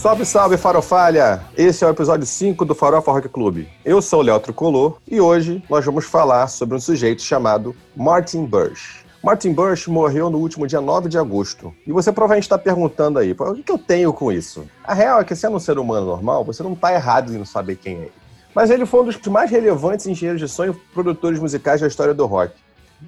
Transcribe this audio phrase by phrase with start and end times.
[0.00, 1.42] Salve, salve, farofalha!
[1.54, 3.66] Esse é o episódio 5 do Farofa Rock Club.
[3.84, 8.46] Eu sou o Léo Tricolor e hoje nós vamos falar sobre um sujeito chamado Martin
[8.46, 9.04] Bush.
[9.22, 11.74] Martin Bush morreu no último dia 9 de agosto.
[11.86, 14.66] E você provavelmente está perguntando aí, o que eu tenho com isso?
[14.82, 17.44] A real é que sendo um ser humano normal, você não está errado em não
[17.44, 18.12] saber quem é ele.
[18.54, 22.14] Mas ele foi um dos mais relevantes engenheiros de som e produtores musicais da história
[22.14, 22.54] do rock.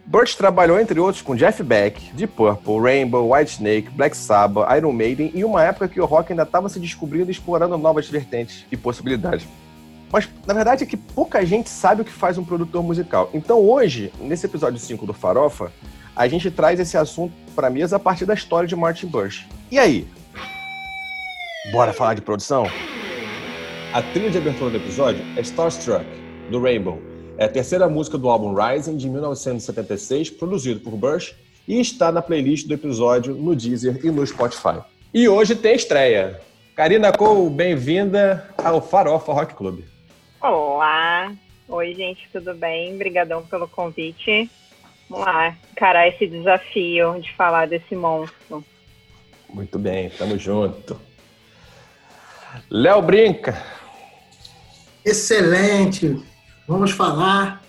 [0.06, 5.30] Burt trabalhou, entre outros, com Jeff Beck, Deep Purple, Rainbow, Whitesnake, Black Sabbath, Iron Maiden
[5.34, 8.77] e uma época que o rock ainda estava se descobrindo e explorando novas vertentes e
[8.77, 9.46] possibilidades.
[10.10, 13.30] Mas, na verdade, é que pouca gente sabe o que faz um produtor musical.
[13.32, 15.73] Então, hoje, nesse episódio 5 do Farofa,
[16.15, 19.46] a gente traz esse assunto para mesa a partir da história de Martin Bush.
[19.70, 20.06] E aí?
[21.70, 22.66] Bora falar de produção?
[23.93, 26.04] A trilha de abertura do episódio é Starstruck,
[26.51, 27.12] do Rainbow.
[27.42, 31.35] É a terceira música do álbum Rising, de 1976, produzido por Bush,
[31.66, 34.80] e está na playlist do episódio no Deezer e no Spotify.
[35.12, 36.40] E hoje tem estreia.
[36.76, 39.80] Karina Cole, bem-vinda ao Farofa Rock Club.
[40.40, 41.32] Olá!
[41.68, 42.95] Oi, gente, tudo bem?
[42.95, 44.48] Obrigadão pelo convite.
[45.10, 48.65] Vamos lá, encarar esse desafio de falar desse monstro.
[49.52, 50.96] Muito bem, tamo junto.
[52.70, 53.60] Léo Brinca.
[55.04, 56.30] Excelente.
[56.66, 57.63] Vamos falar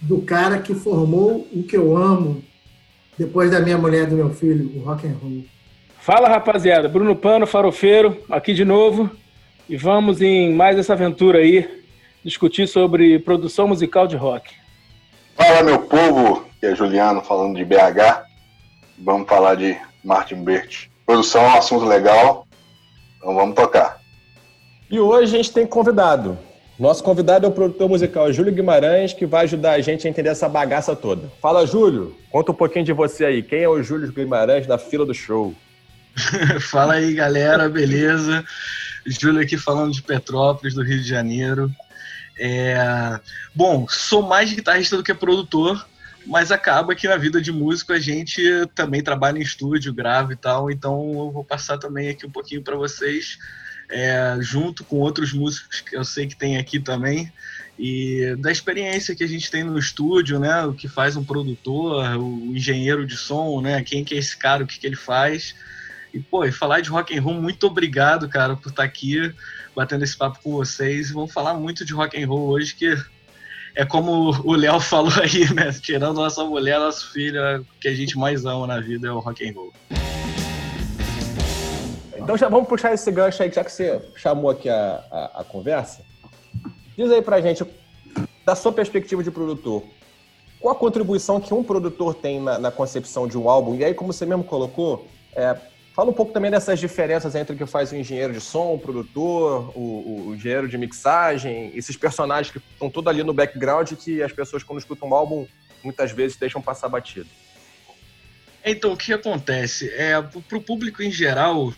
[0.00, 2.42] do cara que formou o que eu amo
[3.18, 5.44] depois da minha mulher e do meu filho, o rock and roll.
[6.00, 6.88] Fala, rapaziada.
[6.88, 9.10] Bruno Pano, farofeiro, aqui de novo.
[9.68, 11.68] E vamos em mais essa aventura aí,
[12.24, 14.50] discutir sobre produção musical de rock.
[15.36, 18.22] Fala, meu povo que é Juliano falando de BH.
[18.96, 20.86] Vamos falar de Martin Bert.
[21.04, 22.46] Produção é um assunto legal,
[23.16, 24.00] então vamos tocar.
[24.88, 26.38] E hoje a gente tem convidado.
[26.78, 30.30] Nosso convidado é o produtor musical Júlio Guimarães, que vai ajudar a gente a entender
[30.30, 31.30] essa bagaça toda.
[31.40, 32.16] Fala, Júlio.
[32.30, 33.42] Conta um pouquinho de você aí.
[33.42, 35.54] Quem é o Júlio Guimarães da fila do show?
[36.60, 38.44] Fala aí, galera, beleza?
[39.06, 41.70] Júlio aqui falando de Petrópolis, do Rio de Janeiro.
[42.38, 43.20] É...
[43.54, 45.86] Bom, sou mais guitarrista do que produtor,
[46.26, 48.42] mas acaba que na vida de músico a gente
[48.74, 52.62] também trabalha em estúdio, grava e tal, então eu vou passar também aqui um pouquinho
[52.62, 53.38] para vocês,
[53.92, 57.30] é, junto com outros músicos que eu sei que tem aqui também,
[57.78, 62.04] e da experiência que a gente tem no estúdio, né, o que faz um produtor,
[62.16, 65.54] o engenheiro de som, né, quem que é esse cara, o que, que ele faz,
[66.12, 69.32] e pô, e falar de rock and roll, muito obrigado, cara, por estar aqui
[69.74, 72.96] batendo esse papo com vocês, e vamos falar muito de rock and roll hoje, que
[73.74, 75.72] é como o Léo falou aí, né?
[75.72, 79.10] Tirando nossa mulher, nosso filho, é o que a gente mais ama na vida é
[79.10, 79.72] o rock and roll.
[82.22, 85.44] Então já vamos puxar esse gancho aí, já que você chamou aqui a, a, a
[85.44, 86.04] conversa.
[86.96, 87.64] Diz aí pra gente,
[88.44, 89.82] da sua perspectiva de produtor,
[90.60, 93.74] qual a contribuição que um produtor tem na, na concepção de um álbum?
[93.74, 95.56] E aí, como você mesmo colocou, é,
[95.94, 98.78] Fala um pouco também dessas diferenças entre o que faz o engenheiro de som, o
[98.78, 104.22] produtor, o, o engenheiro de mixagem, esses personagens que estão todos ali no background que
[104.22, 105.46] as pessoas, quando escutam um álbum,
[105.84, 107.28] muitas vezes deixam passar batido.
[108.64, 109.90] Então, o que acontece?
[109.90, 111.74] É, para o público em geral,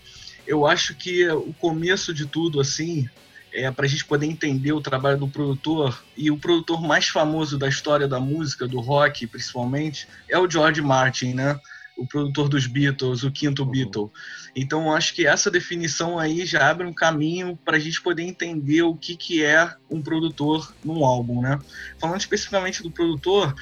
[0.47, 3.09] eu acho que o começo de tudo, assim,
[3.53, 7.59] é, para a gente poder entender o trabalho do produtor, e o produtor mais famoso
[7.59, 11.59] da história da música, do rock principalmente, é o George Martin, né?
[11.97, 13.71] o produtor dos Beatles, o quinto uhum.
[13.71, 14.10] Beatle.
[14.55, 18.82] Então, acho que essa definição aí já abre um caminho para a gente poder entender
[18.82, 21.59] o que, que é um produtor num álbum, né?
[21.99, 23.55] Falando especificamente do produtor,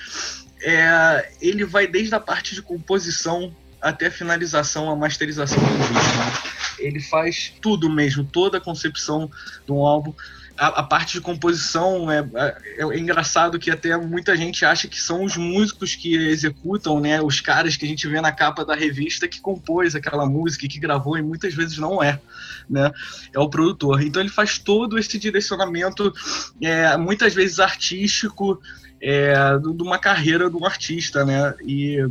[0.62, 5.92] é, ele vai desde a parte de composição até a finalização, a masterização do disco.
[5.92, 6.32] Né?
[6.78, 9.30] Ele faz tudo mesmo, toda a concepção
[9.66, 10.14] de um álbum
[10.56, 15.00] a, a, parte de composição é, é, é, engraçado que até muita gente acha que
[15.00, 17.20] são os músicos que executam, né?
[17.20, 20.78] Os caras que a gente vê na capa da revista que compôs aquela música, que
[20.78, 22.20] gravou e muitas vezes não é,
[22.68, 22.90] né?
[23.32, 24.02] É o produtor.
[24.02, 26.12] Então ele faz todo esse direcionamento,
[26.60, 28.60] é, muitas vezes artístico,
[29.00, 31.54] é, de uma carreira de um artista, né?
[31.66, 32.06] E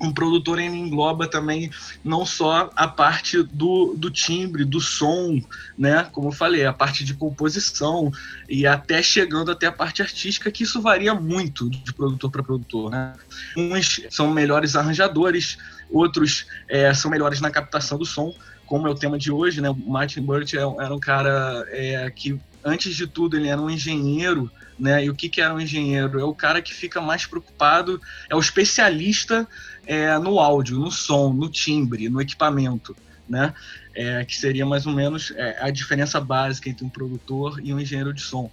[0.00, 1.70] um produtor ele engloba também
[2.04, 5.40] não só a parte do, do timbre, do som,
[5.76, 6.08] né?
[6.12, 8.12] Como eu falei, a parte de composição
[8.48, 12.90] e até chegando até a parte artística, que isso varia muito de produtor para produtor,
[12.90, 13.14] né?
[13.56, 15.58] Uns são melhores arranjadores,
[15.90, 18.32] outros é, são melhores na captação do som,
[18.66, 19.70] como é o tema de hoje, né?
[19.70, 23.70] O Martin Burt é era um cara é, que, antes de tudo, ele era um
[23.70, 25.04] engenheiro, né?
[25.04, 26.20] E o que, que era um engenheiro?
[26.20, 29.46] É o cara que fica mais preocupado, é o especialista
[29.86, 32.96] é, no áudio, no som, no timbre, no equipamento,
[33.28, 33.52] né?
[33.94, 37.80] É, que seria mais ou menos é, a diferença básica entre um produtor e um
[37.80, 38.50] engenheiro de som.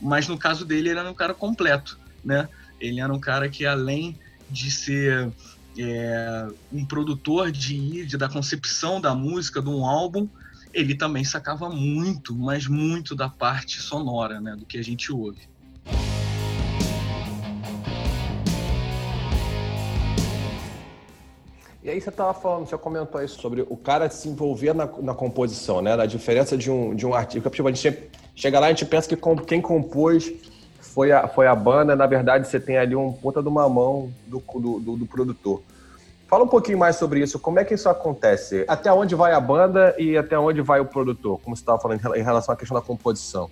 [0.00, 2.48] Mas no caso dele, ele era um cara completo, né?
[2.80, 4.18] Ele era um cara que, além
[4.50, 5.30] de ser
[5.78, 10.28] é, um produtor de, da concepção da música de um álbum,
[10.72, 15.48] ele também sacava muito, mas muito da parte sonora, né, do que a gente ouve.
[21.88, 25.14] E aí você estava falando, você comentou isso sobre o cara se envolver na, na
[25.14, 25.96] composição, né?
[25.96, 27.48] Da diferença de um, de um artista.
[27.48, 30.30] Tipo, a gente chega lá e a gente pensa que quem compôs
[30.82, 34.12] foi a, foi a banda, na verdade você tem ali um ponta de uma mão
[34.26, 35.62] do, do, do, do produtor.
[36.26, 38.66] Fala um pouquinho mais sobre isso, como é que isso acontece?
[38.68, 41.40] Até onde vai a banda e até onde vai o produtor?
[41.40, 43.50] Como você estava falando em relação à questão da composição.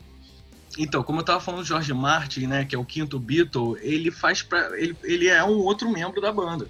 [0.79, 4.11] Então, como eu estava falando do George Martin, né, que é o quinto Beatle, ele
[4.11, 6.67] faz para ele, ele é um outro membro da banda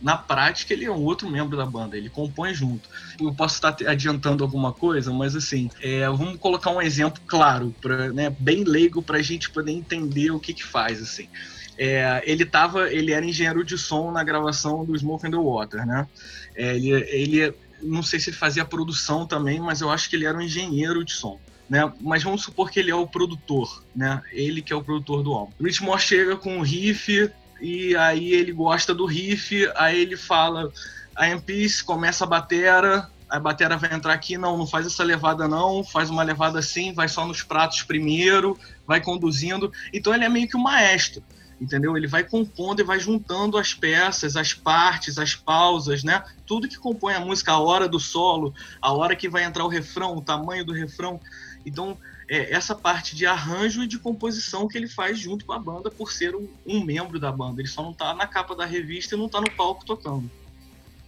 [0.00, 2.88] na prática ele é um outro membro da banda, ele compõe junto.
[3.20, 8.12] Eu posso estar adiantando alguma coisa, mas assim, é, vamos colocar um exemplo claro, pra,
[8.12, 11.28] né, bem leigo para a gente poder entender o que que faz assim.
[11.76, 15.86] É, ele tava, ele era engenheiro de som na gravação do Smoke and the Water,
[15.86, 16.06] né?
[16.54, 20.26] É, ele, ele, não sei se ele fazia produção também, mas eu acho que ele
[20.26, 21.40] era um engenheiro de som.
[21.68, 21.90] Né?
[22.00, 24.22] Mas vamos supor que ele é o produtor, né?
[24.30, 25.52] Ele que é o produtor do álbum.
[25.60, 27.30] Rich Moore chega com o riff,
[27.64, 30.70] e aí ele gosta do riff, aí ele fala,
[31.16, 35.48] a MPs começa a batera, a batera vai entrar aqui, não, não faz essa levada
[35.48, 39.72] não, faz uma levada assim, vai só nos pratos primeiro, vai conduzindo.
[39.94, 41.24] Então ele é meio que um maestro,
[41.58, 41.96] entendeu?
[41.96, 46.22] Ele vai compondo e vai juntando as peças, as partes, as pausas, né?
[46.44, 49.68] Tudo que compõe a música, a hora do solo, a hora que vai entrar o
[49.68, 51.18] refrão, o tamanho do refrão.
[51.64, 51.96] Então,
[52.28, 55.90] é, essa parte de arranjo e de composição que ele faz junto com a banda
[55.90, 57.60] por ser um, um membro da banda.
[57.60, 60.30] Ele só não está na capa da revista e não está no palco tocando.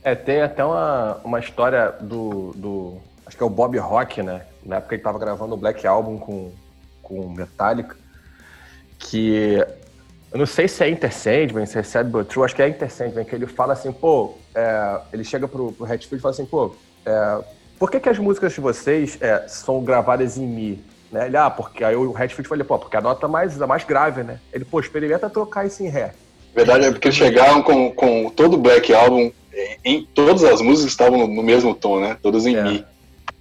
[0.03, 2.99] É, tem até uma, uma história do, do.
[3.27, 4.47] Acho que é o Bob Rock, né?
[4.65, 6.53] Na época ele estava gravando o Black Album com,
[7.03, 7.97] com Metallica.
[8.99, 9.67] Que.
[10.31, 13.25] Eu não sei se é Intersandman, se é Sad But True, acho que é Intersandman,
[13.25, 14.35] que ele fala assim, pô.
[14.55, 16.77] É, ele chega pro, pro Hatfield e fala assim, pô.
[17.05, 17.45] É,
[17.79, 20.85] por que, que as músicas de vocês é, são gravadas em Mi?
[21.17, 21.27] Né?
[21.27, 24.23] Ele, ah, porque aí o Redfield falou, pô, porque a nota mais, a mais grave,
[24.23, 24.39] né?
[24.53, 26.13] Ele, pô, experimenta trocar isso em Ré.
[26.55, 29.33] Verdade é porque eles chegaram com, com todo o Black Album,
[29.85, 32.19] em, todas as músicas estavam no, mesmo tom, né?
[32.23, 32.63] Todas em é.
[32.63, 32.85] Mi.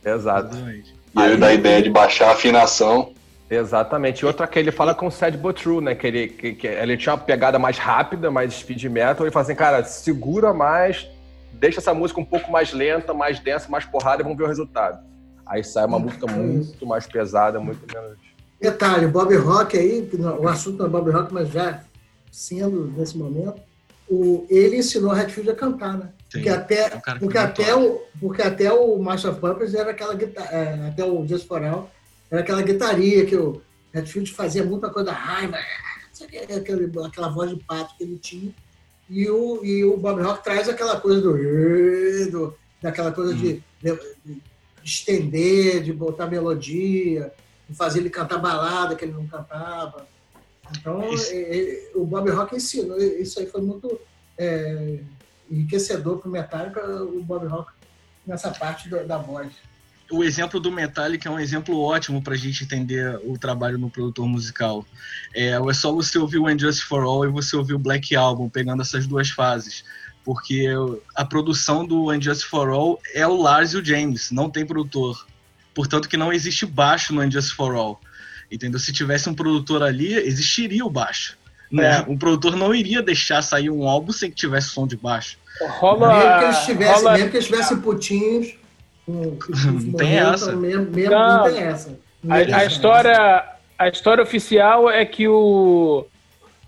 [0.04, 0.56] Exato.
[0.56, 3.12] E aí dá a ideia de baixar a afinação.
[3.50, 4.22] Exatamente.
[4.22, 5.96] E outra que ele fala com o Sad But True, né?
[5.96, 9.44] Que ele, que, que ele tinha uma pegada mais rápida, mais speed metal, e fala
[9.44, 11.08] assim, cara, segura mais,
[11.52, 14.48] deixa essa música um pouco mais lenta, mais densa, mais porrada e vamos ver o
[14.48, 15.00] resultado.
[15.46, 18.18] Aí sai uma música muito mais pesada, muito menos.
[18.60, 20.10] Detalhe, o Bob Rock aí,
[20.40, 21.84] o assunto não é Bob Rock, mas já
[22.32, 23.62] sendo nesse momento,
[24.10, 26.10] o, ele ensinou a Redfield a cantar, né?
[26.30, 30.14] Sim, porque até, é porque, até o, porque até o Master of Puppets era aquela
[30.16, 31.90] guitarra, é, até o Just for All,
[32.30, 33.62] era aquela guitaria que o
[33.94, 35.58] Redfield fazia muita coisa da raiva,
[36.56, 38.54] aquele, aquela voz de pato que ele tinha.
[39.10, 43.38] E o, e o Bob Rock traz aquela coisa do, do daquela coisa hum.
[43.38, 44.42] de, de
[44.86, 47.34] estender, de botar melodia,
[47.68, 50.08] de fazer ele cantar balada que ele não cantava.
[50.78, 51.32] Então, isso.
[51.34, 54.00] É, é, o Bob Rock ensinou, isso aí foi muito
[54.38, 55.00] é,
[55.50, 57.72] enriquecedor para o Metallica, o Bob Rock,
[58.26, 59.52] nessa parte do, da voz.
[60.12, 63.90] O exemplo do Metallica é um exemplo ótimo para a gente entender o trabalho no
[63.90, 64.86] produtor musical.
[65.34, 68.16] É, é só você ouvir o And Just For All e você ouvir o Black
[68.16, 69.84] Album, pegando essas duas fases
[70.26, 70.68] porque
[71.16, 75.26] a produção do Unjust for All é o Lars e o James, não tem produtor.
[75.74, 78.02] Portanto, que não existe baixo no Unjust for All.
[78.52, 78.80] Entendeu?
[78.80, 81.38] Se tivesse um produtor ali, existiria o baixo.
[81.72, 81.98] Né?
[81.98, 82.12] É.
[82.12, 85.38] Um produtor não iria deixar sair um álbum sem que tivesse som de baixo.
[85.80, 87.14] Rola, mesmo que eles tivessem, rola...
[87.14, 88.56] mesmo que eles tivessem putinhos.
[89.08, 90.56] não tem essa.
[90.56, 92.00] Mesmo, mesmo não, não tem essa.
[92.28, 93.46] a, a história,
[93.78, 96.08] a história oficial é que o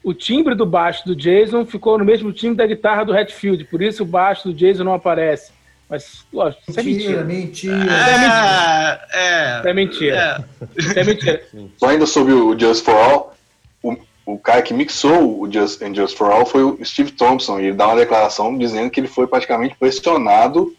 [0.08, 3.82] o timbre do baixo do Jason ficou no mesmo timbre da guitarra do Hatfield, por
[3.82, 5.52] isso o baixo do Jason não aparece.
[5.90, 7.24] Mas, lógico, isso é mentira.
[7.26, 10.48] Mentira, é, é, é mentira.
[10.78, 11.44] Isso é mentira.
[11.76, 13.36] Só ainda sobre o Just For All,
[13.84, 17.60] o, o cara que mixou o Just, and Just For All foi o Steve Thompson,
[17.60, 20.74] e ele dá uma declaração dizendo que ele foi praticamente pressionado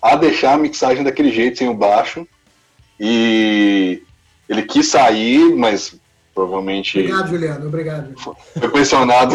[0.00, 2.24] a deixar a mixagem daquele jeito, sem o baixo,
[3.00, 4.04] e
[4.48, 5.97] ele quis sair, mas
[6.38, 7.00] provavelmente.
[7.00, 8.14] Obrigado, Juliano, obrigado.
[8.16, 9.34] Foi pressionado,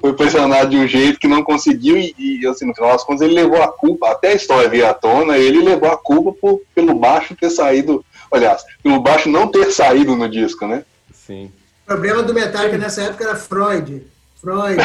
[0.00, 3.22] foi pressionado de um jeito que não conseguiu, e, e, assim, no final das contas,
[3.22, 6.60] ele levou a culpa, até a história vir à tona, ele levou a culpa por,
[6.74, 10.84] pelo baixo ter saído, aliás, pelo baixo não ter saído no disco, né?
[11.12, 11.52] Sim.
[11.84, 14.02] O problema do Metallica nessa época era Freud.
[14.40, 14.76] Freud,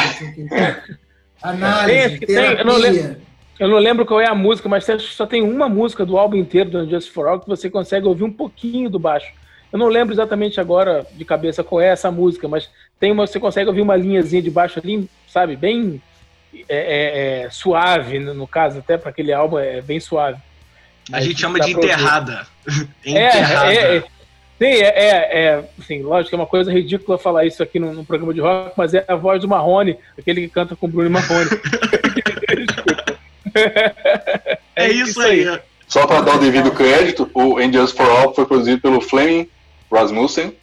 [1.42, 2.56] análise, tem, terapia.
[2.56, 3.16] Tem, eu, não lembro,
[3.58, 6.70] eu não lembro qual é a música, mas só tem uma música do álbum inteiro
[6.70, 9.32] do Just For All que você consegue ouvir um pouquinho do baixo.
[9.72, 13.38] Eu não lembro exatamente agora de cabeça qual é essa música, mas tem uma, você
[13.38, 16.02] consegue ouvir uma linhazinha de baixo ali, sabe, bem
[16.68, 20.38] é, é, é, suave, no caso, até para aquele álbum é bem suave.
[21.12, 22.46] A gente chama de enterrada.
[23.04, 23.72] enterrada.
[23.72, 24.04] É, é,
[24.58, 28.04] Sim, é, é, é assim, lógico, é uma coisa ridícula falar isso aqui num, num,
[28.04, 31.10] programa de rock, mas é a voz do Marrone, aquele que canta com o Bruno
[31.10, 31.48] Marrone.
[34.74, 35.46] é, é isso aí.
[35.86, 39.48] Só para dar o devido crédito, o Angels for All foi produzido pelo Fleming
[39.92, 40.54] Rasmussen,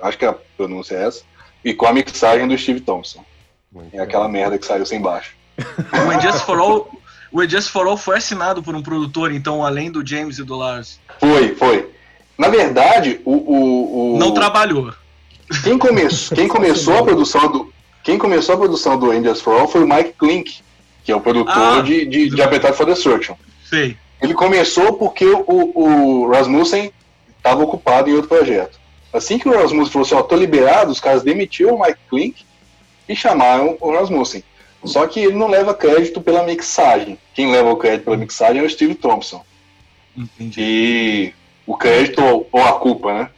[0.00, 1.22] acho que a pronúncia é essa,
[1.64, 3.24] e com a mixagem do Steve Thompson.
[3.72, 5.34] Muito é aquela merda que saiu sem baixo.
[5.92, 6.90] O Angels for All,
[7.32, 10.56] o Just for All foi assinado por um produtor, então, além do James e do
[10.56, 11.00] Lars.
[11.18, 11.90] Foi, foi.
[12.38, 13.32] Na verdade, o.
[13.32, 14.18] o, o...
[14.18, 14.92] Não trabalhou.
[15.62, 16.02] Quem, come...
[16.34, 17.72] quem começou a produção do.
[18.02, 20.60] Quem começou a produção do Angels for All foi o Mike Klink,
[21.04, 23.34] que é o produtor ah, de, de, de Appetite for Destruction.
[23.68, 23.96] Sei.
[24.20, 26.92] Ele começou porque o, o Rasmussen
[27.46, 28.78] estava ocupado em outro projeto.
[29.12, 32.44] Assim que o Rasmussen falou assim, ó, tô liberado, os caras demitiram o Mike Klink
[33.08, 34.42] e chamaram o Rasmussen.
[34.84, 37.18] Só que ele não leva crédito pela mixagem.
[37.34, 39.44] Quem leva o crédito pela mixagem é o Steve Thompson.
[40.16, 40.60] Entendi.
[40.60, 41.34] E
[41.66, 43.30] o crédito ou a culpa, né?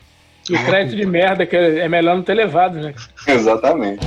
[0.50, 2.95] O crédito de merda que é melhor não ter levado, né?
[3.27, 4.00] Exatamente.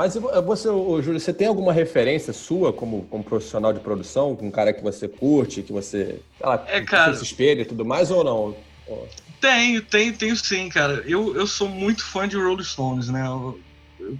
[0.00, 4.50] Mas você, Júlio, você tem alguma referência sua como, como profissional de produção, com um
[4.50, 8.24] cara que você curte, que você, lá, é, cara, se espelha e tudo mais, ou
[8.24, 8.56] não?
[9.42, 11.04] Tenho, tenho, tenho sim, cara.
[11.06, 13.26] Eu, eu sou muito fã de Rolling Stones, né?
[13.26, 13.60] Eu,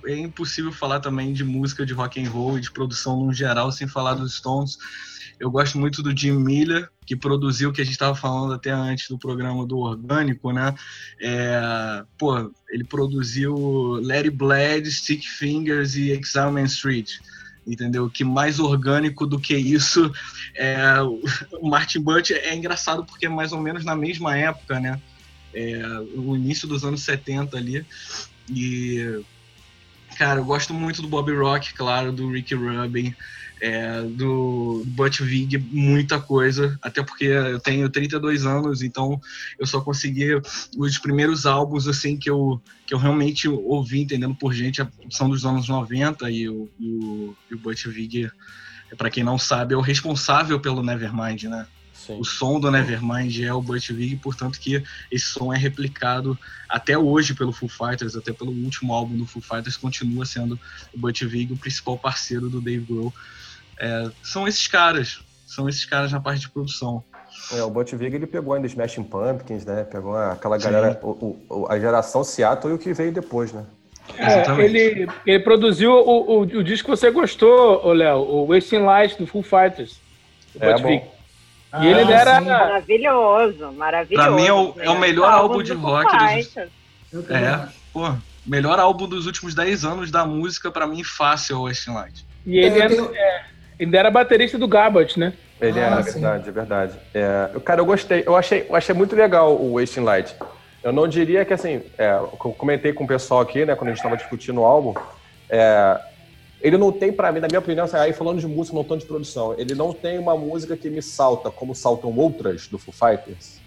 [0.04, 3.72] é impossível falar também de música de rock and roll e de produção no geral
[3.72, 4.76] sem falar dos Stones.
[5.40, 8.70] Eu gosto muito do Jim Miller, que produziu o que a gente estava falando até
[8.70, 10.74] antes do programa do Orgânico, né?
[11.18, 13.54] É, pô, ele produziu
[14.02, 17.18] Larry Bled, Stick Fingers e Exile Man Street
[17.66, 18.10] entendeu?
[18.10, 20.10] Que mais orgânico do que isso,
[20.56, 20.76] é,
[21.60, 25.00] o Martin Butch é engraçado porque é mais ou menos na mesma época, né?
[25.54, 25.82] É,
[26.16, 27.86] o início dos anos 70 ali.
[28.48, 29.22] E
[30.16, 33.14] Cara, eu gosto muito do Bob Rock, claro, do Ricky Rubin,
[33.60, 39.20] é, do Butch Vig, muita coisa, até porque eu tenho 32 anos, então
[39.58, 40.40] eu só consegui
[40.76, 45.44] os primeiros álbuns assim que eu, que eu realmente ouvi entendendo por gente são dos
[45.44, 48.30] anos 90 e o, e o, e o Butch Vig,
[48.96, 51.66] para quem não sabe, é o responsável pelo Nevermind, né?
[51.92, 52.18] Sim.
[52.18, 56.96] O som do Nevermind é o Butch Vig, portanto que esse som é replicado até
[56.96, 60.58] hoje pelo Foo Fighters, até pelo último álbum do Foo Fighters, continua sendo
[60.94, 63.12] o Butch Vig o principal parceiro do Dave Grohl.
[63.80, 67.02] É, são esses caras, são esses caras na parte de produção.
[67.52, 69.84] É, o Butch Vig ele pegou ainda Smashing Pumpkins, né?
[69.84, 73.64] Pegou aquela galera, o, o, a geração Seattle e o que veio depois, né?
[74.18, 79.16] É, ele, ele produziu o, o, o disco que você gostou, Léo, o Wasting Light
[79.16, 80.00] do Full Fighters.
[80.54, 81.02] O é, Vig.
[81.72, 82.40] Ah, e ele era.
[82.40, 84.28] Maravilhoso, maravilhoso.
[84.28, 86.10] Pra mim é o, é o melhor álbum, de rock.
[87.12, 87.30] Dos...
[87.30, 88.12] É, pô,
[88.44, 92.26] melhor álbum dos últimos 10 anos da música, pra mim, fácil é o Westin Light.
[92.44, 93.14] E ele, é, tenho...
[93.14, 93.44] é,
[93.80, 95.32] ele era baterista do Gabbat, né?
[95.58, 96.98] Ele ah, era, é verdade, é verdade.
[97.14, 98.22] É, cara, eu gostei.
[98.26, 100.36] Eu achei, eu achei muito legal o Wasting Light.
[100.82, 103.90] Eu não diria que, assim, é, eu comentei com o pessoal aqui, né, quando a
[103.92, 104.94] gente estava discutindo o álbum,
[105.48, 105.98] é,
[106.60, 108.96] ele não tem, para mim, na minha opinião, assim, aí falando de música, não tão
[108.96, 112.92] de produção, ele não tem uma música que me salta como saltam outras do Foo
[112.92, 113.60] Fighters.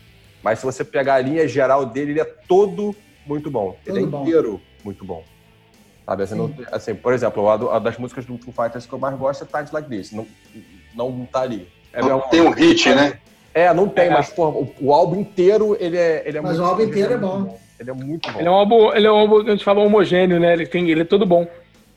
[0.44, 3.78] Mas se você pegar a linha geral dele, ele é todo muito bom.
[3.84, 4.22] Todo ele é bom.
[4.22, 5.24] inteiro muito bom.
[6.06, 9.00] Sabe, assim, não, assim, por exemplo, a, a, das músicas do Foo Fighters que eu
[9.00, 10.12] mais gosto é Times Like This.
[10.12, 10.28] Não,
[10.94, 11.68] não tá ali.
[11.94, 13.20] É não tem um hit, né?
[13.54, 14.10] É, não tem, é.
[14.10, 16.84] mas porra, o, o, álbum inteiro, ele é, ele é mas muito Mas o álbum
[16.84, 17.42] inteiro é bom.
[17.44, 17.60] bom.
[17.80, 18.40] Ele é muito bom.
[18.40, 20.54] Ele é um álbum, ele é um álbum que a gente fala homogêneo, né?
[20.54, 21.48] Ele, tem, ele é todo bom.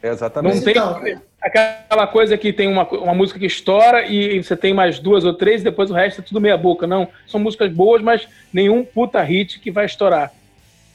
[0.03, 0.57] Exatamente.
[0.57, 1.01] Não tem então,
[1.41, 5.33] aquela coisa que tem uma, uma música que estoura e você tem mais duas ou
[5.33, 6.87] três e depois o resto é tudo meia boca.
[6.87, 10.33] Não, são músicas boas, mas nenhum puta hit que vai estourar.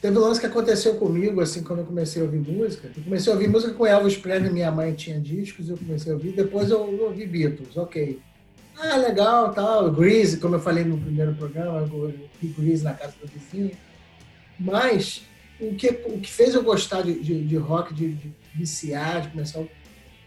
[0.02, 2.90] Teve um lance que aconteceu comigo, assim, quando eu comecei a ouvir música.
[2.96, 6.16] Eu comecei a ouvir música com Elvis Presley, minha mãe tinha discos, eu comecei a
[6.16, 6.32] ouvir.
[6.32, 8.18] Depois eu ouvi Beatles, ok.
[8.76, 9.92] Ah, legal, tal.
[9.92, 13.70] Grease, como eu falei no primeiro programa, eu ouvi Grease na casa do vizinho.
[14.58, 15.22] Mas
[15.60, 19.28] o que, o que fez eu gostar de, de, de rock, de, de viciar, de
[19.28, 19.62] começar,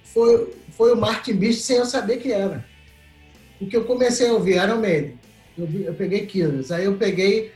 [0.06, 2.66] foi, foi o Martin Beast sem eu saber que era.
[3.60, 5.20] O que eu comecei a ouvir Iron Maiden.
[5.58, 7.52] Eu, eu peguei Killers, aí eu peguei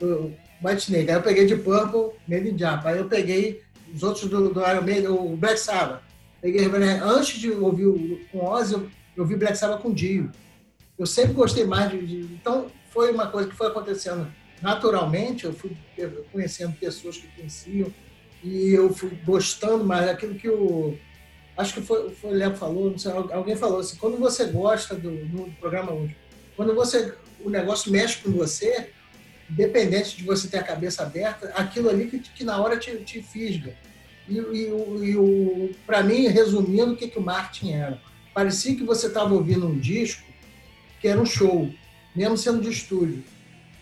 [0.00, 3.62] o White Snake, aí eu peguei de Purple, Made in Japan, aí eu peguei
[3.94, 6.02] os outros do, do Iron Maiden, o Black Sabbath.
[6.40, 6.66] Peguei,
[7.02, 10.30] antes de ouvir o, com Ozzy, eu, eu vi Black Sabbath com Dio.
[10.98, 14.26] Eu sempre gostei mais de, de, Então, foi uma coisa que foi acontecendo
[14.60, 15.44] naturalmente.
[15.44, 15.76] Eu fui
[16.32, 17.92] conhecendo pessoas que conheciam
[18.42, 20.96] e eu fui gostando mais daquilo que o
[21.56, 24.94] acho que foi, foi o Léo falou, não sei, alguém falou assim, quando você gosta
[24.94, 26.16] do, do programa hoje,
[26.56, 28.90] quando você o negócio mexe com você,
[29.50, 33.22] independente de você ter a cabeça aberta, aquilo ali que, que na hora te, te
[33.22, 33.74] fisga.
[34.28, 37.98] E, e, e para mim, resumindo, o que, que o Martin era?
[38.34, 40.22] Parecia que você estava ouvindo um disco
[41.00, 41.72] que era um show,
[42.14, 43.24] mesmo sendo de estúdio.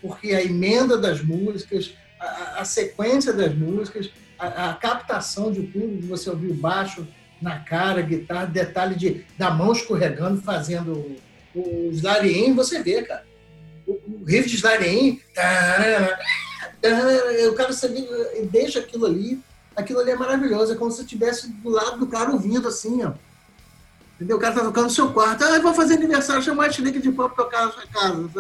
[0.01, 5.97] Porque a emenda das músicas, a, a sequência das músicas, a, a, captação de tudo,
[6.01, 7.07] de você ouvir o baixo
[7.41, 10.93] na cara, guitarra, detalhe de da mão escorregando, fazendo
[11.55, 13.25] o, o você vê, cara.
[13.87, 15.17] O, riff de Slarian,
[17.51, 17.71] o cara
[18.51, 19.41] deixa aquilo ali,
[19.75, 23.13] aquilo ali é maravilhoso, é como se estivesse do lado do cara ouvindo assim, ó.
[24.17, 24.39] Entendeu?
[24.39, 25.45] O cara tá tocando no seu quarto.
[25.45, 28.31] Ah, eu vou fazer aniversário, chamar a Chilique de pop tocar na sua casa.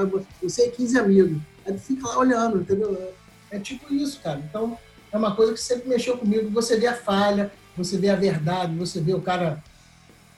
[0.42, 1.38] Você é 15 amigos.
[1.66, 3.12] Aí fica lá olhando, entendeu?
[3.50, 4.38] É tipo isso, cara.
[4.38, 4.78] Então,
[5.12, 6.48] é uma coisa que sempre mexeu comigo.
[6.50, 9.62] Você vê a falha, você vê a verdade, você vê o cara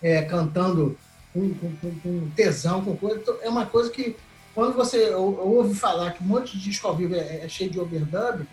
[0.02, 0.98] é, cantando
[1.32, 3.20] com, com, com, tesão, com coisa.
[3.20, 4.16] Então, é uma coisa que,
[4.58, 7.78] quando você ouve falar que um monte de disco ao vivo é, é cheio de
[7.78, 8.44] overdub,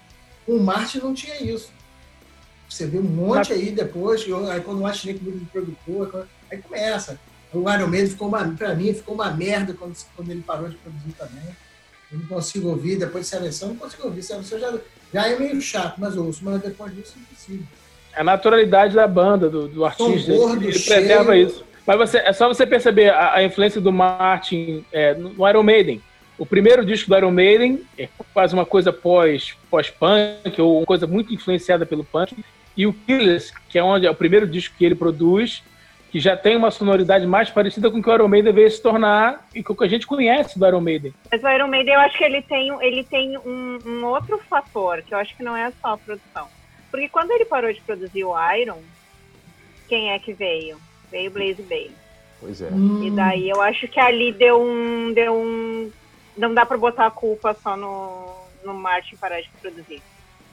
[0.48, 1.72] o Marte não tinha isso.
[2.70, 7.20] Você vê um monte aí depois, aí quando o Ashley muda de produtor, aí começa.
[7.52, 10.76] O Iron Maiden ficou uma, pra mim, ficou uma merda quando, quando ele parou de
[10.76, 11.58] produzir também.
[12.12, 14.22] Eu não consigo ouvir, depois de seleção, não consigo ouvir.
[14.22, 14.78] Seleção já,
[15.12, 17.66] já é meio chato, mas ouço, mas depois disso impossível.
[18.14, 21.00] É a naturalidade da banda, do, do artista, gordo, ele cheio.
[21.00, 21.66] preserva isso.
[21.86, 26.02] Mas você, é só você perceber a, a influência do Martin é, no Iron Maiden.
[26.38, 31.08] O primeiro disco do Iron Maiden é quase uma coisa pós, pós-punk, ou uma coisa
[31.08, 32.36] muito influenciada pelo punk.
[32.76, 35.64] E o Killers, que é onde é o primeiro disco que ele produz,
[36.12, 38.82] que já tem uma sonoridade mais parecida com o que o Iron Maiden veio se
[38.82, 41.14] tornar e com o que a gente conhece do Iron Maiden.
[41.32, 45.02] Mas o Iron Maiden, eu acho que ele tem, ele tem um, um outro fator,
[45.04, 46.48] que eu acho que não é só a produção.
[46.90, 48.82] Porque quando ele parou de produzir o Iron,
[49.88, 50.78] quem é que veio?
[51.16, 51.96] Veio Blaze Bailey.
[52.42, 52.70] Pois é.
[53.06, 55.14] E daí eu acho que ali deu um.
[55.14, 55.90] Deu um
[56.36, 60.02] não dá para botar a culpa só no, no Martin parar de produzir.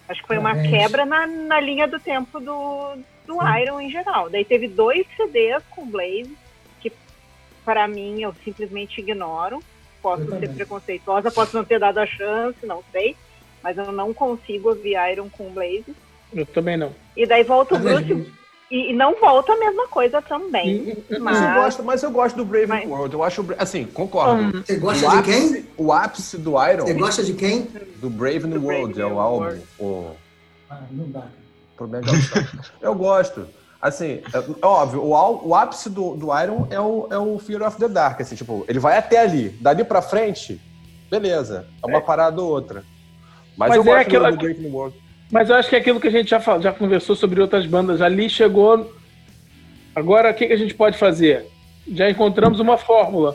[0.08, 2.94] Acho que foi uma quebra na, na linha do tempo do,
[3.26, 4.30] do Iron em geral.
[4.30, 6.36] Daí teve dois CDs com Blaze,
[6.80, 6.92] que
[7.64, 9.60] para mim eu simplesmente ignoro.
[10.00, 10.54] Posso eu ser também.
[10.54, 13.16] preconceituosa, posso não ter dado a chance, não sei.
[13.64, 15.92] Mas eu não consigo ouvir Iron com Blaze.
[16.32, 16.94] Eu também não.
[17.16, 18.32] E daí volta o Bruce.
[18.72, 20.96] E, não volta a mesma coisa também.
[21.10, 21.20] mas...
[21.20, 21.42] mas...
[21.42, 22.88] eu gosto, mas eu gosto do Brave mas...
[22.88, 23.14] World.
[23.14, 24.44] Eu acho, assim, concordo.
[24.44, 24.62] Hum.
[24.64, 25.66] Você gosta o de ápice, quem?
[25.76, 26.86] O ápice do Iron.
[26.86, 27.68] Você gosta de quem?
[27.96, 29.58] Do Brave New do World, Brave é o álbum.
[29.78, 30.12] O...
[30.70, 31.24] Ah, não dá.
[31.76, 33.46] Problema de Eu gosto.
[33.80, 37.60] Assim, é, é óbvio, o, o ápice do, do Iron é o, é o Fear
[37.66, 38.22] of the Dark.
[38.22, 39.50] Assim, tipo, ele vai até ali.
[39.60, 40.58] Dali pra frente,
[41.10, 41.66] beleza.
[41.82, 42.00] É uma é.
[42.00, 42.84] parada ou outra.
[43.54, 44.30] Mas, mas eu é gosto aquela...
[44.30, 45.01] do Brave New World.
[45.32, 47.64] Mas eu acho que é aquilo que a gente já, falou, já conversou sobre outras
[47.64, 48.02] bandas.
[48.02, 48.94] Ali chegou.
[49.96, 51.46] Agora, o que, que a gente pode fazer?
[51.90, 53.34] Já encontramos uma fórmula.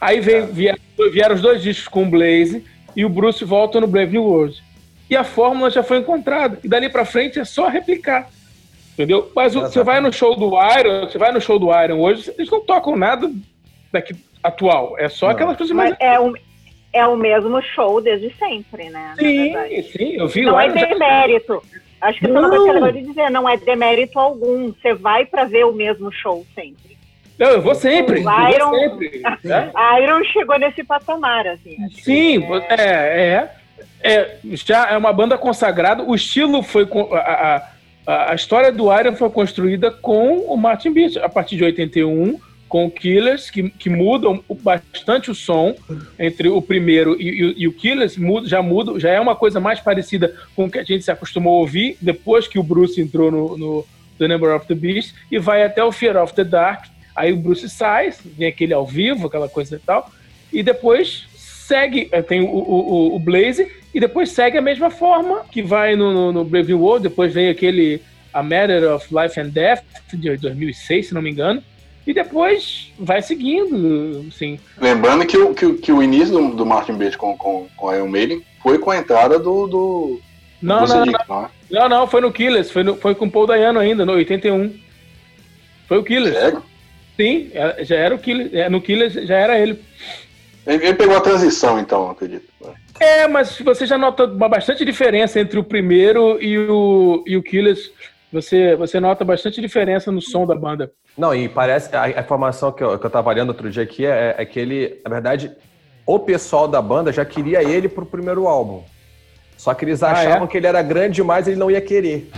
[0.00, 0.78] Aí veio, vieram,
[1.12, 4.62] vieram, os dois discos com o Blaze e o Bruce volta no Brave New World.
[5.10, 6.60] E a fórmula já foi encontrada.
[6.62, 8.28] E dali para frente é só replicar.
[8.92, 9.32] Entendeu?
[9.34, 12.50] Mas você vai no show do Iron, você vai no show do Iron hoje, eles
[12.50, 13.28] não tocam nada
[13.90, 14.94] daqui atual.
[14.96, 15.32] É só não.
[15.34, 15.96] aquelas coisas mais.
[15.98, 16.34] É um,
[16.92, 19.14] é o mesmo show desde sempre, né?
[19.18, 19.54] Sim,
[19.92, 21.62] sim, eu vi Não é demérito.
[21.72, 22.08] Já...
[22.08, 22.50] Acho que não.
[22.50, 24.72] você acabou de dizer, não é demérito algum.
[24.72, 26.98] Você vai para ver o mesmo show sempre.
[27.38, 28.20] Não, eu vou sempre.
[28.20, 29.22] O Iron, vou sempre.
[30.02, 31.76] Iron chegou nesse patamar, assim.
[31.90, 32.74] Sim, é...
[32.74, 33.50] é,
[34.02, 36.02] é, é, Já é uma banda consagrada.
[36.02, 36.86] O estilo foi.
[37.12, 37.68] A,
[38.04, 42.38] a, a história do Iron foi construída com o Martin Beach a partir de 81
[42.72, 45.74] com Killers, que, que mudam bastante o som
[46.18, 49.60] entre o primeiro e, e, e o Killers, muda, já muda, já é uma coisa
[49.60, 52.98] mais parecida com o que a gente se acostumou a ouvir depois que o Bruce
[52.98, 53.86] entrou no, no
[54.18, 57.36] The Number of the Beast, e vai até o Fear of the Dark, aí o
[57.36, 60.10] Bruce sai, vem aquele ao vivo, aquela coisa e tal,
[60.50, 65.44] e depois segue, eh, tem o, o, o Blaze, e depois segue a mesma forma,
[65.52, 68.00] que vai no, no, no Brave New World, depois vem aquele
[68.32, 71.62] A Matter of Life and Death, de 2006, se não me engano,
[72.06, 74.58] e depois vai seguindo, assim.
[74.78, 78.08] Lembrando que o, que, que o início do, do Martin Bates com, com, com Iron
[78.08, 79.66] Maiden foi com a entrada do.
[79.66, 80.20] do
[80.60, 81.48] não, do não, não, não, é?
[81.70, 84.74] não, não, foi no Killers, foi, no, foi com o Paul Dayano ainda, no 81.
[85.86, 86.36] Foi o Killers.
[86.36, 86.62] Sério?
[87.16, 89.78] Sim, é, já era o Killers, é, no Killers já era ele.
[90.66, 92.46] Ele, ele pegou a transição, então, acredito.
[92.98, 97.42] É, mas você já nota uma bastante diferença entre o primeiro e o, e o
[97.42, 97.90] Killers
[98.32, 100.90] você, você nota bastante diferença no som da banda.
[101.18, 104.06] Não, e parece, a, a informação que eu, que eu tava olhando outro dia aqui
[104.06, 105.52] é, é que ele, na verdade,
[106.06, 108.82] o pessoal da banda já queria ele pro primeiro álbum.
[109.58, 110.46] Só que eles achavam ah, é?
[110.46, 112.30] que ele era grande demais e ele não ia querer.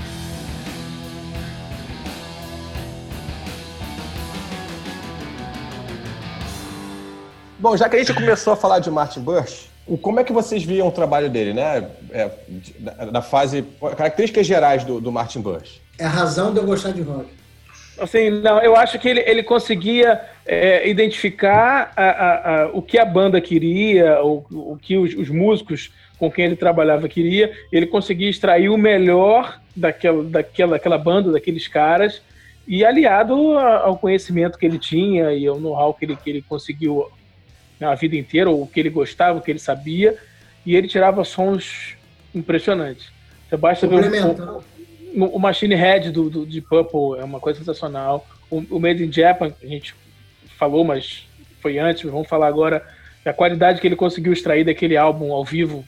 [7.59, 9.71] Bom, já que a gente começou a falar de Martin Bush,
[10.03, 11.89] como é que vocês viam o trabalho dele, né?
[12.11, 12.31] É,
[13.11, 13.65] na fase.
[13.97, 15.84] Características gerais do, do Martin Bush.
[15.99, 17.27] É a razão de eu gostar de rock.
[17.99, 22.99] Assim, não, eu acho que ele, ele conseguia é, identificar a, a, a, o que
[22.99, 27.53] a banda queria, o, o que os, os, músicos com quem ele trabalhava queria.
[27.71, 32.21] Ele conseguia extrair o melhor daquela, daquela, daquela banda, daqueles caras,
[32.67, 37.07] e aliado ao conhecimento que ele tinha e ao know-how que ele, que ele conseguiu
[37.81, 40.17] a vida inteira, ou o que ele gostava, o que ele sabia,
[40.65, 41.97] e ele tirava sons
[42.35, 43.13] impressionantes.
[43.49, 44.65] Você basta ver o,
[45.17, 48.27] o, Machine Head do, do, de Purple, é uma coisa sensacional.
[48.51, 49.95] O, o Made in Japan, a gente
[50.59, 51.27] falou, mas
[51.61, 52.85] foi antes, vamos falar agora
[53.25, 55.85] a qualidade que ele conseguiu extrair daquele álbum ao vivo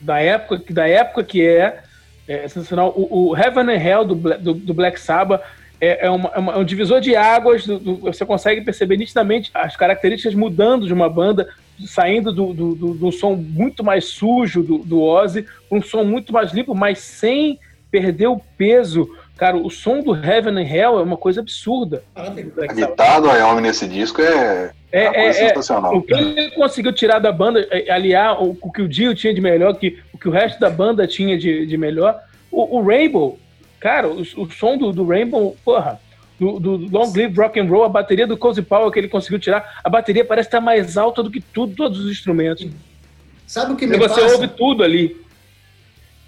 [0.00, 1.82] da época, da época que é,
[2.28, 2.92] é sensacional.
[2.94, 5.42] O, o Heaven and Hell do, do, do Black Sabbath
[5.80, 9.50] é, é, é, uma, é, um divisor de águas, do, do, você consegue perceber nitidamente
[9.54, 11.48] as características mudando de uma banda,
[11.86, 16.32] saindo do, do, do, do som muito mais sujo do, do Ozzy, um som muito
[16.32, 17.58] mais limpo, mas sem
[17.94, 19.08] perder o peso.
[19.36, 22.02] Cara, o som do Heaven and Hell é uma coisa absurda.
[22.16, 25.96] A guitarra do Wyoming nesse disco é, é, é, é sensacional.
[25.96, 29.32] O que ele conseguiu tirar da banda, é, aliar o, o que o Dio tinha
[29.32, 32.20] de melhor, que, o que o resto da banda tinha de, de melhor.
[32.50, 33.38] O, o Rainbow,
[33.78, 36.00] Cara, o, o som do, do Rainbow, porra,
[36.40, 39.38] do, do, Long Live Rock and Roll, a bateria do Cozy Power que ele conseguiu
[39.38, 42.66] tirar, a bateria parece estar mais alta do que tudo, todos os instrumentos.
[43.46, 44.34] Sabe o que me e você passa?
[44.34, 45.22] ouve tudo ali.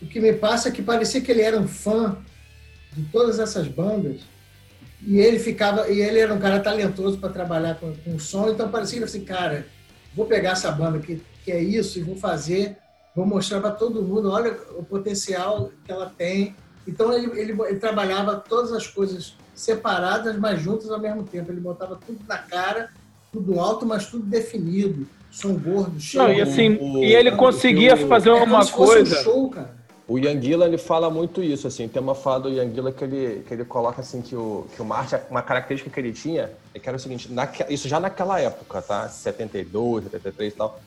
[0.00, 2.18] O que me passa é que parecia que ele era um fã
[2.92, 4.20] de todas essas bandas
[5.02, 8.70] e ele ficava e ele era um cara talentoso para trabalhar com, com som, então
[8.70, 9.66] parecia assim, cara,
[10.14, 12.76] vou pegar essa banda que, que é isso e vou fazer,
[13.14, 16.54] vou mostrar para todo mundo, olha o potencial que ela tem
[16.86, 21.50] então ele, ele, ele, trabalhava todas as coisas separadas, mas juntas ao mesmo tempo.
[21.50, 22.90] Ele botava tudo na cara,
[23.32, 25.06] tudo alto, mas tudo definido.
[25.30, 26.22] Som gordo, cheio.
[26.22, 29.20] Não, e, assim, o, e ele conseguia o, fazer é uma coisa.
[29.20, 29.75] Um show, cara.
[30.08, 33.52] O Yanguila ele fala muito isso, assim, tem uma fala do Yanguila que ele, que
[33.52, 36.88] ele coloca assim que o, que o Marte, uma característica que ele tinha, é que
[36.88, 37.28] era o seguinte,
[37.68, 39.08] isso já naquela época, tá?
[39.08, 40.80] 72, 73 e tal,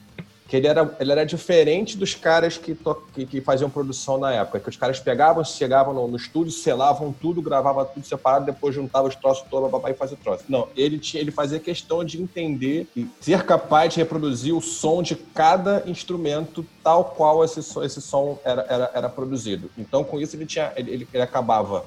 [0.49, 4.33] que ele era, ele era diferente dos caras que, to, que, que, faziam produção na
[4.33, 8.73] época, que os caras pegavam, chegavam no, no estúdio, selavam tudo, gravavam tudo separado, depois
[8.73, 10.45] juntavam os troços todos e fazia troço.
[10.49, 15.03] Não, ele, tinha, ele fazia questão de entender e ser capaz de reproduzir o som
[15.03, 19.69] de cada instrumento tal qual esse, esse som era, era, era produzido.
[19.77, 21.85] Então, com isso, ele, tinha, ele, ele acabava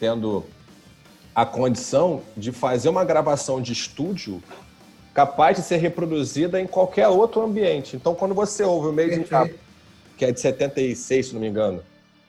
[0.00, 0.44] tendo
[1.32, 4.42] a condição de fazer uma gravação de estúdio
[5.14, 7.96] capaz de ser reproduzida em qualquer outro ambiente.
[7.96, 9.50] Então, quando você ouve o Made in Japan,
[10.16, 11.82] que é de 76, se não me engano.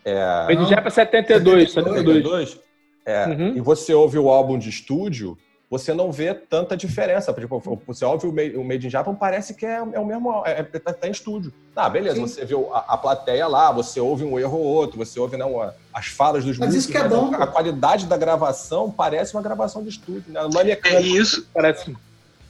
[0.04, 0.46] É...
[0.48, 2.50] Made in Japan é 72, 72.
[2.50, 2.64] 72
[3.06, 3.58] é, uhum.
[3.58, 5.38] E você ouve o álbum de estúdio,
[5.70, 7.34] você não vê tanta diferença.
[7.34, 10.64] Tipo, você ouve o Made in Japan, parece que é, é o mesmo, é, é,
[10.64, 11.52] tá, tá, em estúdio.
[11.76, 12.22] Ah, beleza, Sim.
[12.22, 15.60] você vê a, a, plateia lá, você ouve um erro ou outro, você ouve não,
[15.60, 16.86] né, as falas dos mas músicos.
[16.86, 17.34] Isso que é bom.
[17.34, 20.26] A, a, qualidade da gravação parece uma gravação de estúdio.
[20.28, 20.40] Né?
[20.86, 21.48] É isso.
[21.54, 21.94] Parece.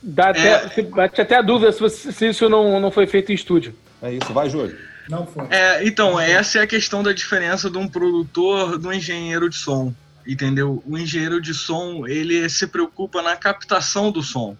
[0.03, 0.81] Dá até, é...
[0.83, 3.73] Bate até a dúvida se, se, isso não, não foi feito em estúdio.
[4.01, 4.77] É isso, vai, Júlio.
[5.09, 5.47] Não foi.
[5.49, 9.93] É, então, essa é a questão da diferença de um produtor do engenheiro de som.
[10.27, 10.83] Entendeu?
[10.85, 14.57] O engenheiro de som, ele se preocupa na captação do som.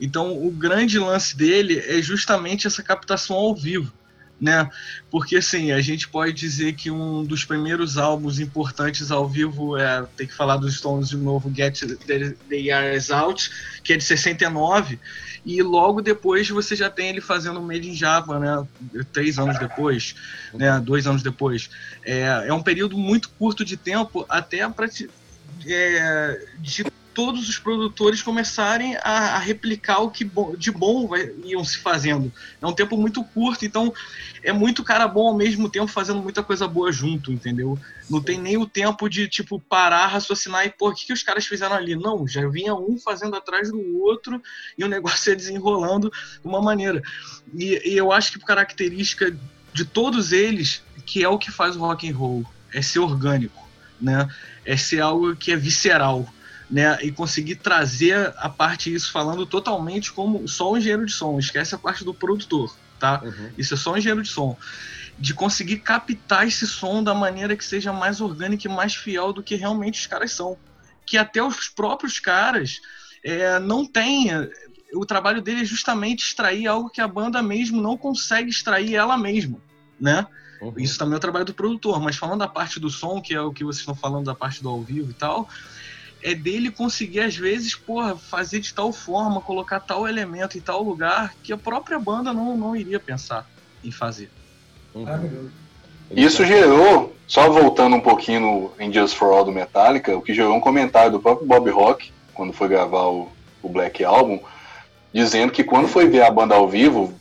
[0.00, 3.92] Então, o grande lance dele é justamente essa captação ao vivo
[4.40, 4.68] né?
[5.10, 10.06] Porque assim, a gente pode dizer que um dos primeiros álbuns importantes ao vivo é,
[10.16, 13.50] tem que falar dos Stones de novo, Get the, Years Out,
[13.84, 14.98] que é de 69,
[15.44, 18.66] e logo depois você já tem ele fazendo Made in Java, né?
[19.12, 20.14] Três anos depois,
[20.54, 20.80] né?
[20.80, 21.70] Dois anos depois.
[22.04, 24.88] É, é um período muito curto de tempo até para
[25.66, 31.64] é, de todos os produtores começarem a, a replicar o que de bom vai, iam
[31.64, 32.32] se fazendo.
[32.60, 33.92] É um tempo muito curto, então
[34.42, 37.78] é muito cara bom ao mesmo tempo fazendo muita coisa boa junto, entendeu?
[38.08, 41.22] Não tem nem o tempo de, tipo, parar, raciocinar e, pô, o que, que os
[41.22, 41.96] caras fizeram ali?
[41.96, 44.40] Não, já vinha um fazendo atrás do outro
[44.76, 47.02] e o negócio ia desenrolando de uma maneira.
[47.54, 49.36] E, e eu acho que característica
[49.72, 53.68] de todos eles, que é o que faz o rock and roll, é ser orgânico,
[54.00, 54.28] né?
[54.64, 56.28] É ser algo que é visceral
[56.70, 61.38] né, e conseguir trazer a parte isso falando totalmente como só o engenheiro de som,
[61.38, 63.20] esquece a parte do produtor, tá?
[63.24, 63.50] Uhum.
[63.58, 64.56] Isso é só o engenheiro de som.
[65.18, 69.42] De conseguir captar esse som da maneira que seja mais orgânica e mais fiel do
[69.42, 70.56] que realmente os caras são.
[71.04, 72.80] Que até os próprios caras
[73.22, 74.30] é, não têm.
[74.94, 79.18] O trabalho dele é justamente extrair algo que a banda mesmo não consegue extrair ela
[79.18, 79.58] mesma,
[80.00, 80.26] né?
[80.62, 80.74] Uhum.
[80.78, 83.40] Isso também é o trabalho do produtor, mas falando da parte do som, que é
[83.40, 85.48] o que vocês estão falando da parte do ao vivo e tal,
[86.22, 90.82] é dele conseguir, às vezes, porra, fazer de tal forma, colocar tal elemento em tal
[90.82, 93.48] lugar que a própria banda não, não iria pensar
[93.82, 94.30] em fazer.
[94.94, 95.48] Uhum.
[96.10, 100.34] Isso gerou, Só voltando um pouquinho no, em Just For All do Metallica, o que
[100.34, 103.28] gerou um comentário do próprio Bob Rock, quando foi gravar o,
[103.62, 104.40] o Black Album,
[105.12, 107.14] dizendo que quando foi ver a banda ao vivo,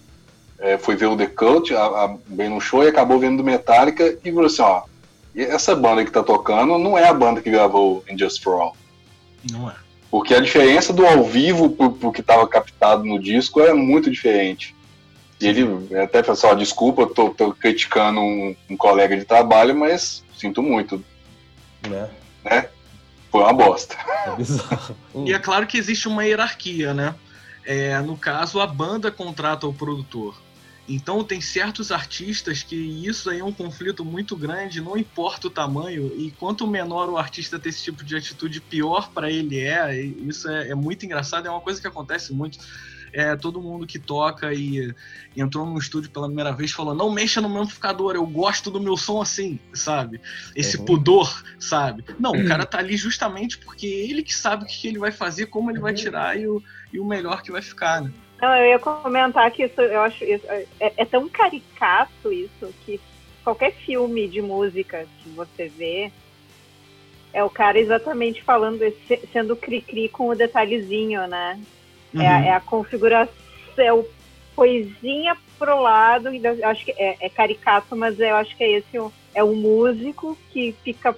[0.58, 3.44] é, foi ver o The Cult, a, a, bem no show, e acabou vendo do
[3.44, 4.82] Metallica e falou assim, ó,
[5.36, 8.76] essa banda que tá tocando não é a banda que gravou em Just For All.
[9.52, 9.76] Não é.
[10.10, 14.10] Porque a diferença do ao vivo pro, pro que estava captado no disco é muito
[14.10, 14.76] diferente.
[15.40, 19.74] E ele até falou assim, ó, desculpa, tô, tô criticando um, um, colega de trabalho,
[19.74, 21.04] mas sinto muito.
[21.88, 22.10] Né?
[22.44, 22.70] né?
[23.32, 23.96] Foi uma bosta.
[24.26, 24.98] É bizarro.
[25.26, 27.16] e é claro que existe uma hierarquia, né?
[27.66, 30.36] É, no caso, a banda contrata o produtor.
[30.90, 35.52] Então tem certos artistas que isso aí é um conflito muito grande, não importa o
[35.52, 40.02] tamanho, e quanto menor o artista ter esse tipo de atitude, pior para ele é.
[40.02, 42.58] Isso é, é, muito engraçado, é uma coisa que acontece muito.
[43.12, 44.94] É, todo mundo que toca e,
[45.36, 48.80] entrou no estúdio pela primeira vez falou: não mexa no meu amplificador, eu gosto do
[48.80, 50.20] meu som assim, sabe?
[50.56, 50.86] Esse uhum.
[50.86, 52.04] pudor, sabe?
[52.20, 52.44] Não, uhum.
[52.44, 55.72] o cara tá ali justamente porque ele que sabe o que ele vai fazer, como
[55.72, 55.98] ele vai uhum.
[55.98, 58.12] tirar e o, e o melhor que vai ficar, né?
[58.42, 63.00] Não, eu ia comentar que isso, eu acho, isso, é, é, tão caricato isso que
[63.44, 66.12] qualquer filme de música que você vê
[67.34, 68.80] é o cara exatamente falando,
[69.32, 71.60] sendo cri-cri com o detalhezinho, né?
[72.14, 72.22] Uhum.
[72.22, 73.34] É, a, é, a configuração,
[73.78, 74.08] é o
[74.56, 78.98] coisinha pro lado, eu acho que é, é, caricato, mas eu acho que é esse,
[79.34, 81.16] é o músico que fica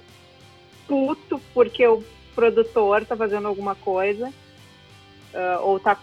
[0.86, 2.04] puto porque o
[2.34, 5.98] produtor tá fazendo alguma coisa, uh, ou tá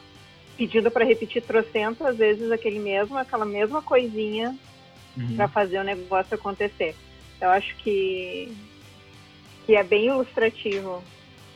[0.59, 4.53] pedindo para repetir trocentas vezes aquele mesmo, aquela mesma coisinha
[5.17, 5.37] uhum.
[5.37, 6.93] para fazer o negócio acontecer.
[7.39, 8.53] Eu acho que,
[9.65, 11.01] que é bem ilustrativo.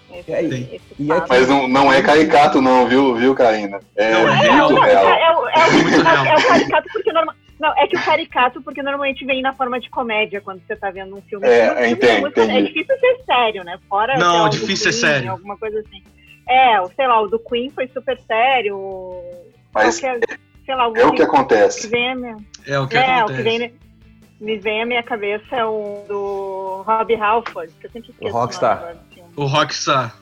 [0.10, 0.82] Esse, e e aí,
[1.28, 3.82] mas não, não é caricato não, viu, viu, Karina?
[3.94, 5.06] É, não, é muito não, real.
[5.06, 9.26] É, é, é, é, o caricato porque normal, não, é que o caricato porque normalmente
[9.26, 11.46] vem na forma de comédia quando você tá vendo um filme.
[11.46, 13.78] É, entendo, é difícil ser sério, né?
[13.90, 15.32] Fora não, difícil ser sério.
[15.32, 16.02] Alguma coisa assim.
[16.48, 19.22] É, sei lá, o do Queen foi super sério.
[19.74, 21.82] Mas qualquer, sei lá, o é o que acontece.
[21.82, 22.38] Que vem minha...
[22.66, 23.34] É o que é, acontece.
[23.34, 23.74] O que vem,
[24.40, 28.38] me vem à minha cabeça é o do Rob Halford, que eu sempre esqueço o
[28.38, 28.98] Rockstar.
[29.36, 30.16] O Rockstar.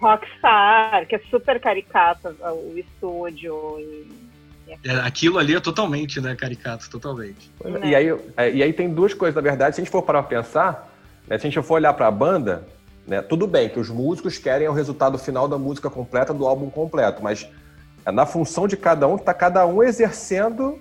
[0.00, 4.30] Rockstar, que é super caricato o estúdio e...
[4.84, 7.50] É, aquilo ali é totalmente, né, caricato, totalmente.
[7.64, 7.86] É.
[7.88, 10.22] E, aí, é, e aí tem duas coisas, na verdade, se a gente for parar
[10.22, 10.94] pra pensar,
[11.26, 12.66] né, se a gente for olhar para a banda,
[13.10, 13.20] né?
[13.20, 17.20] Tudo bem que os músicos querem o resultado final da música completa, do álbum completo,
[17.20, 17.50] mas
[18.06, 20.78] é na função de cada um, está cada um exercendo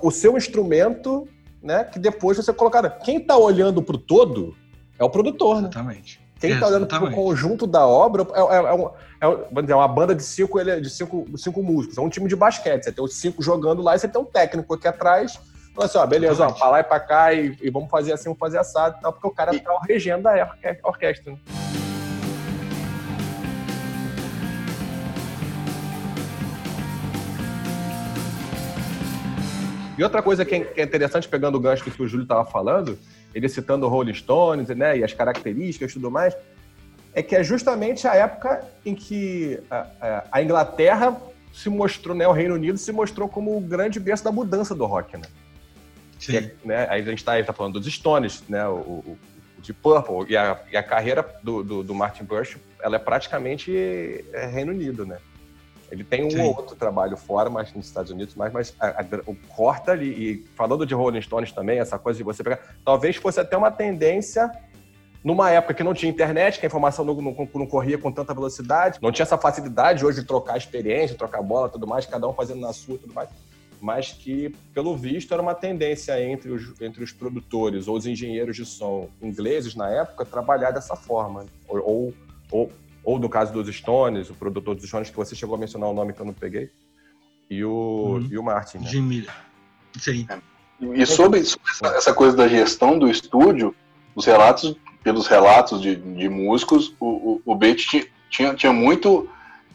[0.00, 1.28] o seu instrumento,
[1.62, 1.84] né?
[1.84, 2.88] Que depois você colocar.
[3.00, 4.56] Quem está olhando para o todo
[4.98, 5.68] é o produtor, né?
[5.68, 6.18] Exatamente.
[6.40, 8.90] Quem está olhando para o conjunto da obra é, é, é, um,
[9.68, 11.98] é, uma banda de cinco, de cinco, cinco músicos.
[11.98, 12.84] É um time de basquete.
[12.84, 15.38] Você tem os cinco jogando lá e você tem um técnico aqui atrás
[15.78, 18.24] Falou assim, ó, beleza, ó, pra lá e pra cá e, e, vamos fazer assim,
[18.24, 19.60] vamos fazer assado e tal, porque o cara e...
[19.60, 21.30] tá regendo a orquestra.
[21.30, 21.38] Né?
[29.96, 32.98] E outra coisa que é interessante, pegando o gancho que o Júlio estava falando,
[33.32, 36.36] ele citando o Rolling Stones né, e as características e tudo mais,
[37.14, 41.16] é que é justamente a época em que a, a Inglaterra
[41.52, 44.84] se mostrou, né, o Reino Unido se mostrou como o grande berço da mudança do
[44.84, 45.22] rock, né?
[46.28, 49.18] É, né, aí a gente está tá falando dos Stones, né, o, o,
[49.58, 52.98] o de Purple, e a, e a carreira do, do, do, Martin Bush, ela é
[52.98, 55.18] praticamente é, Reino Unido, né?
[55.90, 56.40] Ele tem um Sim.
[56.40, 60.08] ou outro trabalho fora, mas nos Estados Unidos, mais, mas a, a, o corta ali,
[60.08, 63.70] e falando de Rolling Stones também, essa coisa de você pegar, talvez fosse até uma
[63.70, 64.50] tendência
[65.24, 68.34] numa época que não tinha internet, que a informação não, não, não, corria com tanta
[68.34, 72.32] velocidade, não tinha essa facilidade hoje de trocar experiência, trocar bola tudo mais, cada um
[72.32, 73.28] fazendo na sua tudo mais
[73.80, 78.56] mas que, pelo visto, era uma tendência entre os, entre os produtores ou os engenheiros
[78.56, 81.46] de som ingleses na época trabalhar dessa forma.
[81.68, 82.14] Ou,
[82.50, 82.72] ou,
[83.04, 85.94] ou no caso dos Stones, o produtor dos Stones, que você chegou a mencionar o
[85.94, 86.70] nome que eu não peguei,
[87.50, 88.28] e o, uhum.
[88.30, 88.78] e o Martin.
[88.78, 88.86] Né?
[88.86, 89.34] Jim Miller.
[89.98, 90.26] Sim.
[90.80, 93.74] E sobre, sobre essa, essa, coisa da gestão do estúdio,
[94.14, 99.28] os relatos, pelos relatos de, de músicos, o, o, o Bate tinha, tinha muito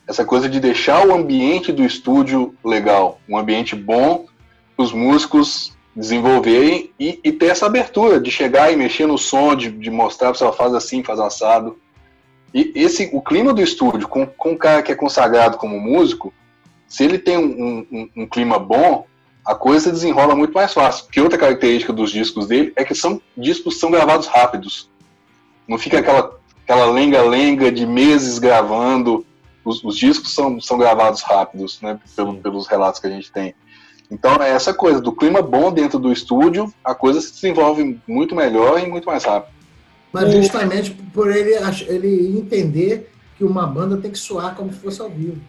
[0.07, 4.25] essa coisa de deixar o ambiente do estúdio legal, um ambiente bom,
[4.77, 9.69] os músicos desenvolverem e, e, ter essa abertura de chegar e mexer no som, de,
[9.69, 11.77] de mostrar se ela faz assim, faz assado.
[12.53, 16.33] E esse, o clima do estúdio, com, com um cara que é consagrado como músico,
[16.87, 19.05] se ele tem um, um, um clima bom,
[19.45, 21.05] a coisa desenrola muito mais fácil.
[21.11, 24.89] Que outra característica dos discos dele é que são discos são gravados rápidos.
[25.67, 29.25] Não fica aquela aquela lenga-lenga de meses gravando
[29.63, 31.99] os, os, discos são, são gravados rápidos, né?
[32.15, 33.55] Pelo, pelos relatos que a gente tem.
[34.09, 38.35] Então é essa coisa, do clima bom dentro do estúdio, a coisa se desenvolve muito
[38.35, 39.53] melhor e muito mais rápido.
[40.11, 41.55] Mas justamente por ele,
[41.87, 45.41] ele entender que uma banda tem que soar como se fosse ao vivo.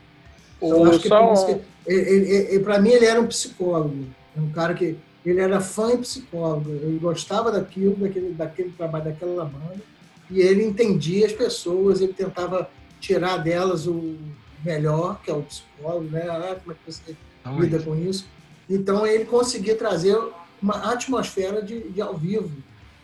[0.56, 1.44] Então, eu acho que, só...
[1.44, 5.92] que ele, ele, para mim ele era um psicólogo, um cara que ele era fã
[5.92, 9.82] e psicólogo, ele gostava daquilo, daquele, daquele trabalho daquela banda,
[10.30, 12.70] e ele entendia as pessoas, ele tentava
[13.04, 14.16] tirar delas o
[14.64, 16.22] melhor, que é o psicólogo, né?
[16.28, 17.80] Ah, como é que você Não lida é.
[17.80, 18.26] com isso?
[18.68, 20.18] Então ele conseguia trazer
[20.60, 22.50] uma atmosfera de, de ao vivo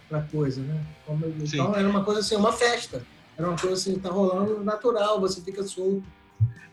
[0.09, 0.83] para a coisa, né?
[1.43, 3.05] Então era uma coisa assim, uma festa.
[3.37, 6.03] Era uma coisa assim, tá rolando natural, você fica solto.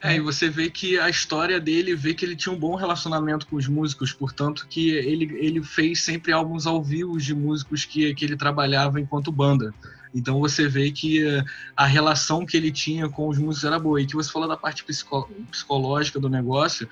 [0.01, 3.47] É, e você vê que a história dele, vê que ele tinha um bom relacionamento
[3.47, 8.13] com os músicos, portanto que ele, ele fez sempre álbuns ao vivo de músicos que,
[8.13, 9.73] que ele trabalhava enquanto banda.
[10.13, 11.23] Então você vê que
[11.75, 14.01] a relação que ele tinha com os músicos era boa.
[14.01, 16.87] E que você falou da parte psico psicológica do negócio,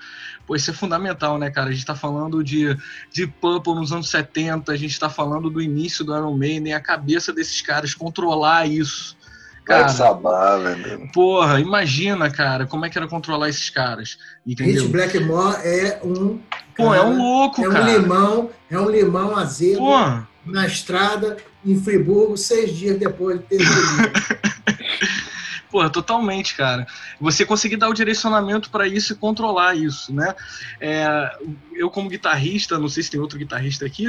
[0.46, 1.70] pô, isso é fundamental, né, cara?
[1.70, 2.76] A gente tá falando de,
[3.12, 6.80] de Purple nos anos 70, a gente tá falando do início do Iron Maiden, a
[6.80, 9.16] cabeça desses caras, controlar isso.
[9.64, 11.10] Cara, Sabá, velho.
[11.12, 14.16] Porra, imagina, cara, como é que era controlar esses caras.
[14.46, 14.82] Entendeu?
[14.82, 16.38] Rich Blackmore é um.
[16.76, 17.90] Pô, cara, é um louco, é cara.
[17.90, 19.78] É um limão, é um limão azedo.
[19.78, 23.58] Porra na estrada em Friburgo seis dias depois de ter
[25.70, 26.86] Pô, totalmente, cara.
[27.20, 30.34] Você conseguir dar o direcionamento para isso e controlar isso, né?
[30.80, 31.30] É,
[31.74, 34.06] eu, como guitarrista, não sei se tem outro guitarrista aqui,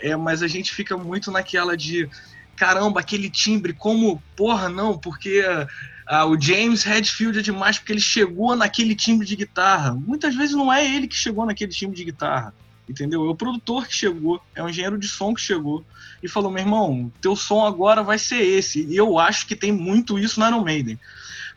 [0.00, 2.08] é, mas a gente fica muito naquela de
[2.56, 5.44] caramba, aquele timbre, como, porra, não, porque
[6.06, 9.92] ah, o James Redfield é demais porque ele chegou naquele timbre de guitarra.
[9.94, 12.54] Muitas vezes não é ele que chegou naquele timbre de guitarra
[12.88, 13.24] entendeu?
[13.24, 15.84] É o produtor que chegou, é o engenheiro de som que chegou
[16.22, 18.84] e falou: meu irmão, teu som agora vai ser esse.
[18.86, 20.98] E eu acho que tem muito isso no Iron Maiden.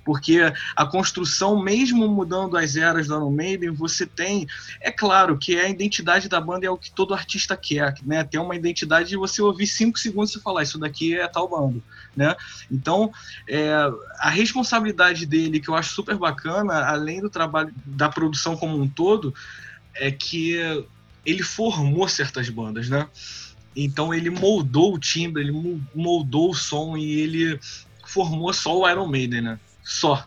[0.03, 0.39] Porque
[0.75, 4.45] a construção, mesmo mudando as eras do Iron Maiden, você tem.
[4.79, 8.23] É claro que a identidade da banda é o que todo artista quer, né?
[8.23, 11.81] Ter uma identidade de você ouvir cinco segundos e falar: Isso daqui é tal banda,
[12.15, 12.35] né?
[12.71, 13.11] Então,
[13.49, 13.73] é,
[14.19, 18.87] a responsabilidade dele, que eu acho super bacana, além do trabalho da produção como um
[18.87, 19.33] todo,
[19.95, 20.85] é que
[21.25, 23.07] ele formou certas bandas, né?
[23.75, 27.59] Então ele moldou o timbre, ele moldou o som e ele
[28.05, 29.59] formou só o Iron Maiden, né?
[29.83, 30.25] Só.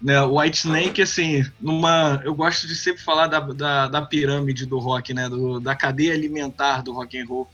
[0.00, 2.20] Né, o White Snake, assim, numa.
[2.24, 5.28] Eu gosto de sempre falar da, da, da pirâmide do rock, né?
[5.28, 7.48] Do, da cadeia alimentar do rock and roll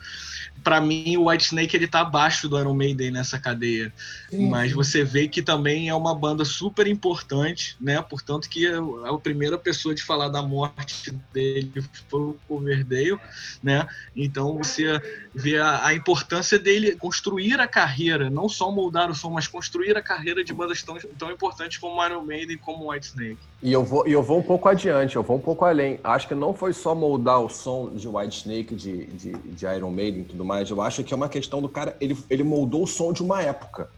[0.62, 3.92] para mim o White Snake ele tá abaixo do Iron Maiden nessa cadeia.
[4.31, 4.49] Sim.
[4.49, 8.01] Mas você vê que também é uma banda super importante, né?
[8.03, 13.18] Portanto que a primeira pessoa de falar da morte dele foi o Coverdale,
[13.62, 13.87] né?
[14.14, 15.01] Então você
[15.35, 19.97] vê a, a, importância dele construir a carreira, não só moldar o som, mas construir
[19.97, 23.38] a carreira de bandas tão, tão importantes como Iron Maiden e como White Snake.
[23.61, 25.99] E eu vou, eu vou um pouco adiante, eu vou um pouco além.
[26.05, 29.90] Acho que não foi só moldar o som de White Snake, de, de, de Iron
[29.90, 30.71] Maiden e tudo mais.
[30.71, 33.43] Eu acho que é uma questão do cara, ele, ele moldou o som de uma
[33.43, 33.91] época.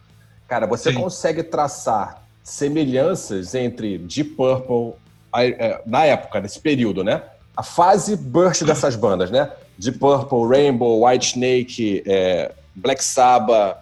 [0.49, 1.01] Cara, você Sim.
[1.01, 4.95] consegue traçar semelhanças entre Deep Purple,
[5.33, 7.23] é, na época, nesse período, né?
[7.57, 9.53] A fase burst dessas bandas, né?
[9.79, 13.79] Deep Purple, Rainbow, White Snake, é, Black Sabbath.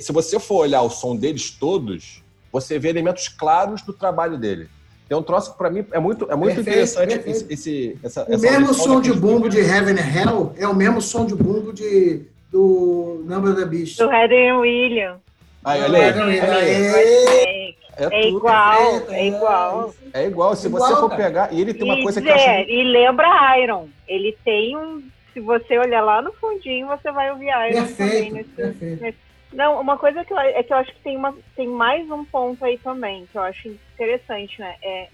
[0.00, 4.68] Se você for olhar o som deles todos, você vê elementos claros do trabalho dele.
[5.12, 7.36] Tem um troço que para mim é muito, é muito perfeito, interessante perfeito.
[7.36, 10.74] esse, esse, essa, O essa mesmo som de bumbo de Heaven and Hell é o
[10.74, 13.98] mesmo som de bumbo de, do Number the Beast.
[13.98, 15.20] Do Heather William.
[15.62, 16.08] Aí, olha aí.
[16.08, 19.94] É, é, é igual, é, igual.
[20.14, 21.22] É igual, se igual, você for cara.
[21.22, 21.52] pegar.
[21.52, 22.70] E ele tem uma e coisa que eu acho...
[22.70, 23.88] E lembra Iron.
[24.08, 25.02] Ele tem um.
[25.34, 28.32] Se você olhar lá no fundinho, você vai ouvir Iron perfeito, também.
[28.32, 29.02] Nesse, perfeito.
[29.02, 29.18] Nesse,
[29.52, 32.24] não, uma coisa que eu, é que eu acho que tem, uma, tem mais um
[32.24, 34.76] ponto aí também, que eu acho interessante, né?
[34.82, 35.08] É,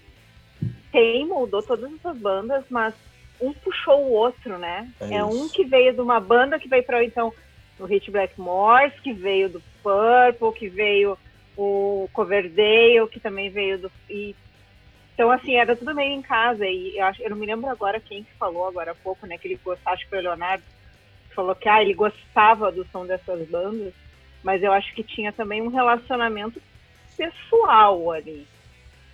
[0.91, 2.93] tem, moldou todas essas bandas, mas
[3.39, 4.89] um puxou o outro, né?
[4.99, 7.33] É, é um que veio de uma banda que veio para então
[7.79, 11.17] o Hit Blackmore, que veio do Purple, que veio
[11.57, 13.91] o Coverdale, que também veio do.
[14.09, 14.35] E,
[15.13, 16.65] então, assim, era tudo meio em casa.
[16.65, 19.37] E eu, acho, eu não me lembro agora quem que falou agora há pouco, né?
[19.37, 20.63] Que ele gostava, acho que foi o Leonardo,
[21.35, 23.93] falou que ah, ele gostava do som dessas bandas
[24.43, 26.61] mas eu acho que tinha também um relacionamento
[27.17, 28.47] pessoal ali.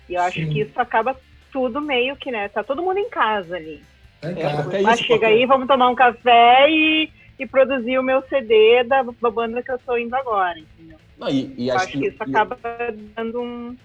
[0.08, 0.48] E eu acho Sim.
[0.48, 1.16] que isso acaba
[1.52, 2.48] tudo meio que, né?
[2.48, 3.82] Tá todo mundo em casa ali.
[4.22, 8.84] É, é, é chega aí, vamos tomar um café e, e produzir o meu CD
[8.84, 10.98] da, da banda que eu tô indo agora, entendeu?
[11.18, 12.58] Não, e, e acho, que isso acaba
[13.14, 13.76] dando um.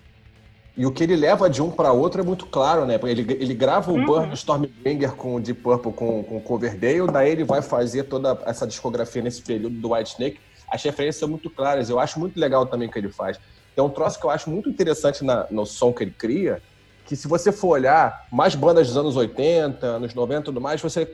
[0.76, 3.00] E o que ele leva de um para outro é muito claro, né?
[3.04, 4.06] Ele, ele grava o uhum.
[4.06, 8.42] Burn Stormbringer com o Deep Purple com, com o Coverdale, daí ele vai fazer toda
[8.46, 10.40] essa discografia nesse período do White Snake
[10.72, 11.90] as referências são muito claras.
[11.90, 13.38] Eu acho muito legal também o que ele faz.
[13.76, 16.62] Tem um troço que eu acho muito interessante na, no som que ele cria,
[17.06, 20.82] que se você for olhar mais bandas dos anos 80, anos 90 e tudo mais,
[20.82, 21.14] você,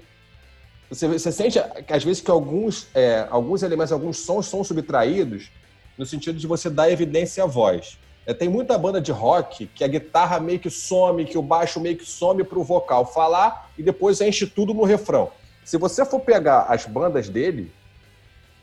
[0.90, 5.52] você, você sente que às vezes que alguns, é, alguns elementos, alguns sons são subtraídos
[5.98, 7.98] no sentido de você dar evidência à voz.
[8.26, 11.80] É, tem muita banda de rock que a guitarra meio que some, que o baixo
[11.80, 15.32] meio que some para o vocal falar e depois enche tudo no refrão.
[15.64, 17.72] Se você for pegar as bandas dele,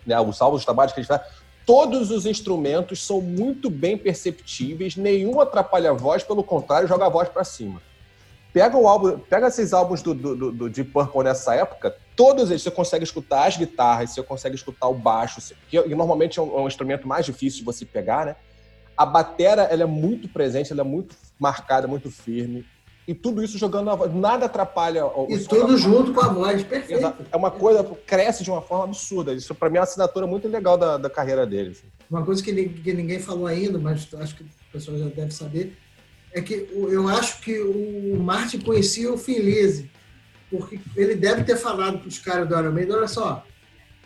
[0.06, 1.22] né, os álbuns de trabalho que gente faz,
[1.66, 7.08] todos os instrumentos são muito bem perceptíveis, nenhum atrapalha a voz, pelo contrário, joga a
[7.08, 7.80] voz para cima.
[8.52, 12.50] Pega o álbum, pega esses álbuns do, do, do, do Deep Purple nessa época, todos
[12.50, 16.58] eles você consegue escutar as guitarras, você consegue escutar o baixo, que normalmente é um,
[16.58, 18.36] é um instrumento mais difícil de você pegar, né?
[18.96, 22.64] A batera ela é muito presente, ela é muito marcada, muito firme.
[23.06, 24.14] E tudo isso jogando a voz.
[24.14, 25.04] Nada atrapalha.
[25.04, 27.14] O e tudo junto com a voz, perfeito.
[27.30, 29.34] É uma coisa, cresce de uma forma absurda.
[29.34, 31.70] Isso, para mim, é uma assinatura muito legal da, da carreira dele.
[31.70, 31.86] Assim.
[32.10, 35.76] Uma coisa que, que ninguém falou ainda, mas acho que o pessoal já deve saber,
[36.32, 39.90] é que eu acho que o Martin conhecia o Felize,
[40.50, 43.44] porque ele deve ter falado para os caras do Iron olha só,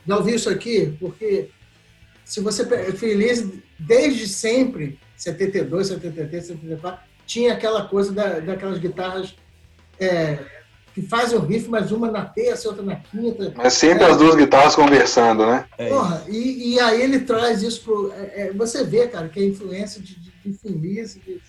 [0.07, 0.97] já ouviu isso aqui?
[0.99, 1.51] Porque
[2.25, 2.65] se você...
[2.95, 9.37] Felize, desde sempre, 72, 73, 74, tinha aquela coisa da, daquelas guitarras
[10.01, 10.39] é,
[10.95, 13.53] que fazem o riff, mas uma na terça, outra na quinta.
[13.55, 15.67] Mas sempre é, as duas guitarras conversando, né?
[15.77, 18.11] É porra, e, e, aí ele traz isso pro.
[18.15, 21.41] É, é, você vê, cara, que a influência de, de, de Feliz, de,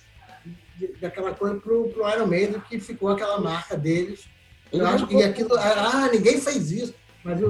[0.75, 4.25] de, daquela coisa pro, pro Iron Maiden, que ficou aquela marca deles.
[4.71, 5.57] Eu acho que aquilo.
[5.57, 6.93] Ah, ninguém fez isso.
[7.23, 7.49] Mas eu,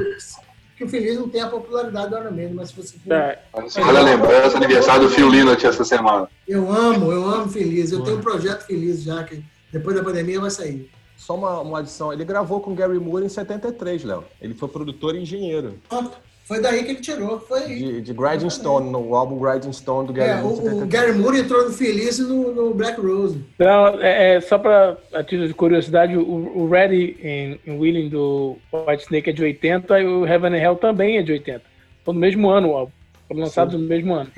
[0.80, 3.12] que o Feliz não tem a popularidade do Iron Maiden, mas se você for...
[3.12, 3.44] É.
[3.54, 6.30] Olha a lembrança, aniversário do Phil Lynott essa semana.
[6.48, 7.92] Eu amo, eu amo Feliz.
[7.92, 10.90] Eu tenho um projeto Feliz já, que depois da pandemia vai sair.
[11.18, 14.24] Só uma, uma adição, ele gravou com Gary Moore em 73, Léo.
[14.42, 15.78] Ele foi produtor e engenheiro.
[15.90, 16.18] Pronto.
[16.50, 17.40] Foi daí que ele tirou.
[17.40, 20.68] Foi de, de Grinding Stone, no álbum Grinding Stone do Gary é, Moore.
[20.68, 23.40] O, o Gary Moore entrou no Feliz no, no Black Rose.
[23.60, 28.10] Não, é, é só para a título de curiosidade, o, o Ready em, em Willing
[28.10, 31.62] do White Snake é de 80 e o Heaven and Hell também é de 80.
[32.04, 32.92] Foi no mesmo ano o álbum.
[33.28, 34.32] Foram lançados no mesmo ano.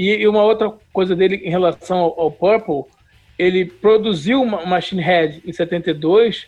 [0.00, 2.90] E, uma outra coisa dele em relação ao, ao Purple,
[3.38, 6.46] ele produziu uma Machine Head em 72,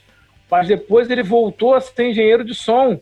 [0.51, 2.99] mas depois ele voltou a ser engenheiro de som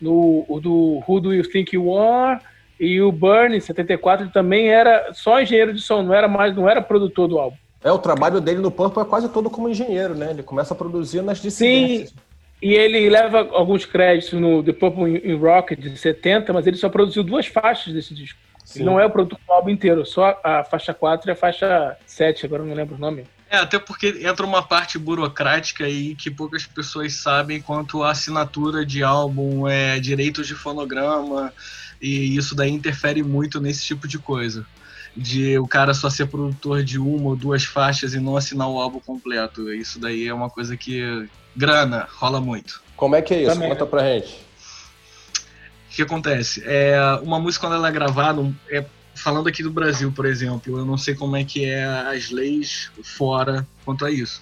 [0.00, 2.40] no do Who Do You Think You Are
[2.78, 6.54] e o Burn em 74 ele também era só engenheiro de som, não era mais,
[6.54, 7.56] não era produtor do álbum.
[7.82, 10.30] É, o trabalho dele no Purple é quase todo como engenheiro, né?
[10.30, 12.10] Ele começa a produzir nas dissidências.
[12.10, 12.16] Sim,
[12.62, 16.88] e ele leva alguns créditos no The Purple in Rock de 70, mas ele só
[16.88, 18.38] produziu duas faixas desse disco.
[18.68, 18.84] Sim.
[18.84, 22.44] Não é o produto do álbum inteiro, só a faixa 4 e a faixa 7,
[22.44, 23.24] agora não lembro o nome.
[23.48, 28.84] É, até porque entra uma parte burocrática aí que poucas pessoas sabem quanto a assinatura
[28.84, 31.50] de álbum, é, direitos de fonograma,
[31.98, 34.66] e isso daí interfere muito nesse tipo de coisa.
[35.16, 38.78] De o cara só ser produtor de uma ou duas faixas e não assinar o
[38.78, 39.72] álbum completo.
[39.72, 41.26] Isso daí é uma coisa que.
[41.56, 42.82] grana, rola muito.
[42.94, 43.54] Como é que é isso?
[43.54, 43.70] Também.
[43.70, 44.47] Conta pra gente
[45.90, 46.62] que acontece?
[46.64, 48.84] É, uma música, quando ela é gravada, é,
[49.14, 52.90] falando aqui do Brasil, por exemplo, eu não sei como é que é as leis
[53.02, 54.40] fora quanto a isso.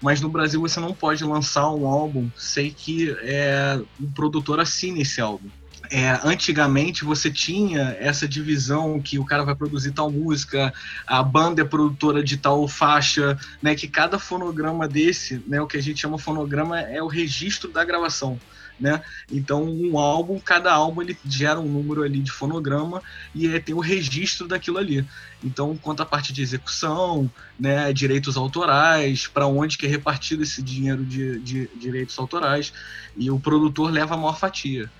[0.00, 5.02] Mas no Brasil você não pode lançar um álbum sem que é, o produtor assine
[5.02, 5.48] esse álbum.
[5.90, 10.72] É, antigamente você tinha essa divisão que o cara vai produzir tal música,
[11.06, 13.74] a banda é produtora de tal faixa, né?
[13.74, 15.60] Que cada fonograma desse, né?
[15.62, 18.38] O que a gente chama fonograma é o registro da gravação
[18.78, 19.02] né?
[19.30, 23.02] Então, um álbum, cada álbum ele gera um número ali de fonograma
[23.34, 25.04] e é, tem o registro daquilo ali.
[25.42, 30.62] Então, quanto à parte de execução, né, direitos autorais, para onde que é repartido esse
[30.62, 32.72] dinheiro de, de direitos autorais,
[33.16, 34.90] e o produtor leva a maior fatia,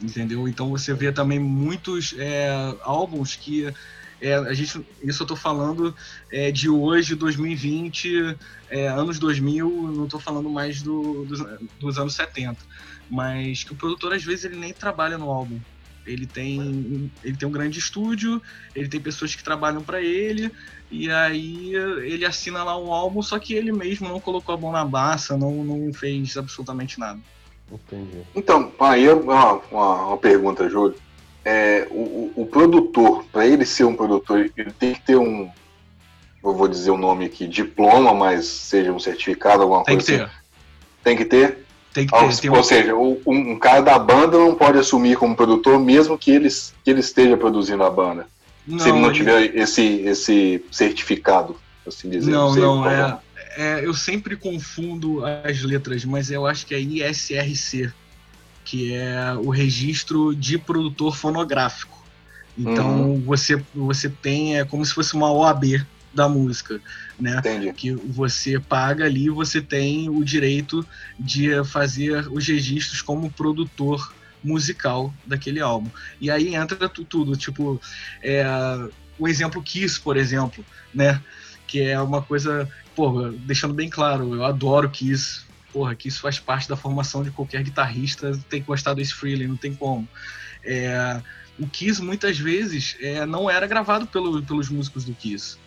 [0.00, 0.48] entendeu?
[0.48, 3.72] Então, você vê também muitos é, álbuns que
[4.20, 5.94] é, a gente, isso eu estou falando
[6.32, 8.36] é, de hoje, 2020,
[8.68, 11.40] é, anos 2000, não estou falando mais do, dos,
[11.78, 12.58] dos anos 70
[13.10, 15.58] mas que o produtor às vezes ele nem trabalha no álbum.
[16.06, 18.40] Ele tem, ele tem um grande estúdio,
[18.74, 20.50] ele tem pessoas que trabalham para ele,
[20.90, 24.72] e aí ele assina lá um álbum, só que ele mesmo não colocou a mão
[24.72, 27.20] na massa, não, não fez absolutamente nada.
[27.70, 28.22] Entendi.
[28.34, 30.96] Então, aí é uma, uma, uma pergunta, Júlio.
[31.44, 35.50] É, o, o, produtor, para ele ser um produtor, ele tem que ter um,
[36.42, 40.32] eu vou dizer o nome aqui, diploma, mas seja um certificado, alguma tem coisa assim.
[41.04, 41.44] Tem que ter.
[41.44, 41.67] Tem que ter?
[41.92, 45.34] Tem que ter, tem ou, seja, um, um, cara da banda não pode assumir como
[45.34, 48.26] produtor, mesmo que ele, que ele esteja produzindo a banda.
[48.66, 52.30] Não, se ele não tiver esse, esse certificado, assim dizer.
[52.30, 53.18] Não, não, é,
[53.56, 57.90] é, Eu sempre confundo as letras, mas eu acho que é ISRC,
[58.64, 61.98] que é o registro de produtor fonográfico.
[62.56, 63.20] Então uhum.
[63.20, 66.80] você, você tem é como se fosse uma OAB da música,
[67.18, 67.38] né?
[67.38, 67.72] Entendi.
[67.72, 70.86] Que você paga ali, você tem o direito
[71.18, 75.90] de fazer os registros como produtor musical daquele álbum.
[76.20, 77.80] E aí entra tudo, tipo,
[78.22, 78.44] é,
[79.18, 81.20] o exemplo Kiss, por exemplo, né?
[81.66, 85.42] Que é uma coisa, porra, deixando bem claro, eu adoro Kiss,
[85.72, 89.46] porra, que isso faz parte da formação de qualquer guitarrista, tem que gostar desse Freely,
[89.46, 90.08] não tem como.
[90.64, 91.20] É,
[91.58, 95.58] o Kiss muitas vezes é, não era gravado pelo, pelos músicos do Kiss.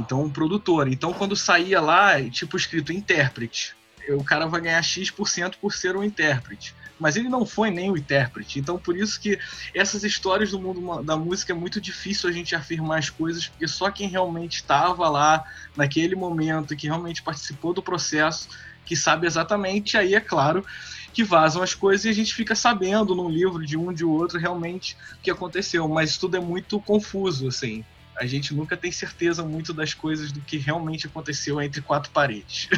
[0.00, 0.88] Então, um produtor.
[0.88, 3.76] Então, quando saía lá, tipo escrito intérprete,
[4.08, 6.74] o cara vai ganhar X% por ser um intérprete.
[6.98, 8.58] Mas ele não foi nem o intérprete.
[8.58, 9.38] Então, por isso que
[9.74, 13.68] essas histórias do mundo da música é muito difícil a gente afirmar as coisas, porque
[13.68, 15.44] só quem realmente estava lá
[15.76, 18.48] naquele momento, que realmente participou do processo,
[18.84, 19.96] que sabe exatamente.
[19.96, 20.64] Aí, é claro,
[21.12, 24.38] que vazam as coisas e a gente fica sabendo num livro de um de outro
[24.38, 25.88] realmente o que aconteceu.
[25.88, 27.84] Mas tudo é muito confuso, assim.
[28.20, 32.68] A gente nunca tem certeza muito das coisas do que realmente aconteceu entre quatro paredes.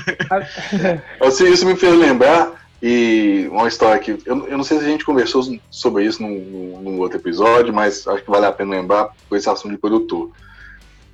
[1.21, 4.89] assim, isso me fez lembrar e uma história que eu, eu não sei se a
[4.89, 9.09] gente conversou sobre isso num, num, outro episódio, mas acho que vale a pena lembrar
[9.29, 10.31] com esse assunto de produtor.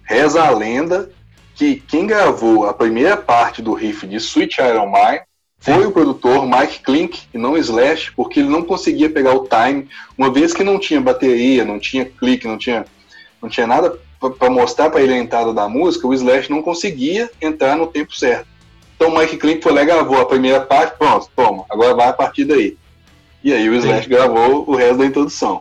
[0.02, 1.10] Reza a lenda
[1.54, 5.22] que quem gravou a primeira parte do riff de Sweet Iron Mine
[5.58, 9.88] foi o produtor Mike Klink e não Slash, porque ele não conseguia pegar o time,
[10.18, 12.84] uma vez que não tinha bateria, não tinha clique, não tinha,
[13.42, 17.30] não tinha nada para mostrar para ele a entrada da música, o Slash não conseguia
[17.40, 18.46] entrar no tempo certo.
[18.96, 22.08] Então o Mike Klink foi lá e gravou a primeira parte, pronto, toma, agora vai
[22.08, 22.76] a partir daí.
[23.44, 24.10] E aí o Slash Sim.
[24.10, 25.60] gravou o resto da introdução.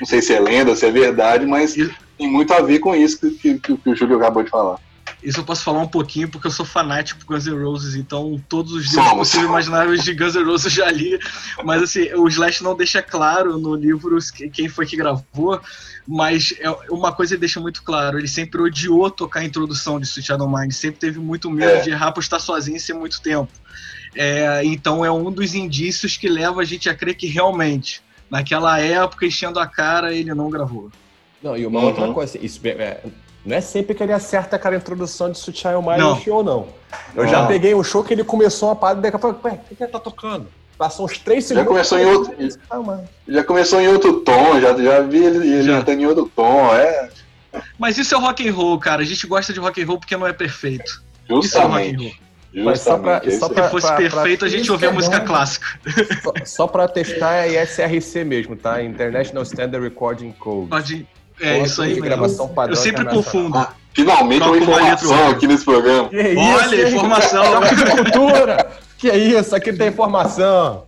[0.00, 1.74] Não sei se é lenda, se é verdade, mas
[2.16, 4.78] tem muito a ver com isso que, que, que o Júlio acabou de falar.
[5.22, 8.42] Isso eu posso falar um pouquinho porque eu sou fanático por Guns N' Roses, então
[8.48, 11.18] todos os livros possíveis imagináveis de Guns N' Roses eu já li.
[11.62, 14.18] Mas assim, o Slash não deixa claro no livro
[14.52, 15.60] quem foi que gravou,
[16.06, 20.06] mas é uma coisa ele deixa muito claro: ele sempre odiou tocar a introdução de
[20.06, 21.80] Sweet Shadow Mind, sempre teve muito medo é.
[21.80, 23.52] de errar por estar sozinho e ser muito tempo.
[24.14, 28.80] É, então é um dos indícios que leva a gente a crer que realmente, naquela
[28.80, 30.90] época, enchendo a cara, ele não gravou.
[31.42, 31.86] Não, e uma uhum.
[31.86, 33.02] outra coisa, isso, é,
[33.44, 36.68] não é sempre que ele acerta aquela introdução de Sutiã o mais no show, não.
[37.14, 39.60] Eu já peguei um show que ele começou uma parada e daqui a pouco, ué,
[39.70, 40.46] o que ele tá tocando?
[40.76, 41.64] Passou uns três segundos.
[41.64, 42.34] Já começou em outro.
[42.70, 45.80] Ah, já começou em outro tom, já, já vi ele, já.
[45.92, 47.10] em outro tom, é.
[47.78, 49.02] Mas isso é rock and roll, cara.
[49.02, 51.02] A gente gosta de rock and roll porque não é perfeito.
[51.28, 51.46] Justamente.
[51.46, 52.30] Isso é rock and roll.
[52.52, 55.66] Mas só pra, só pra, Se fosse pra, perfeito, pra, a gente ouvia música clássica.
[56.22, 58.82] Só, só pra testar é ISRC mesmo, tá?
[58.82, 60.68] International Standard Recording Code.
[60.68, 61.08] Pode,
[61.40, 62.76] é isso aí, gravação padrão.
[62.76, 63.56] Eu sempre confundo.
[63.56, 66.08] Ah, finalmente uma informação aqui nesse programa.
[66.08, 67.44] Que isso, Olha, informação.
[67.96, 68.70] cultura.
[68.98, 70.84] que é isso, aqui tem informação.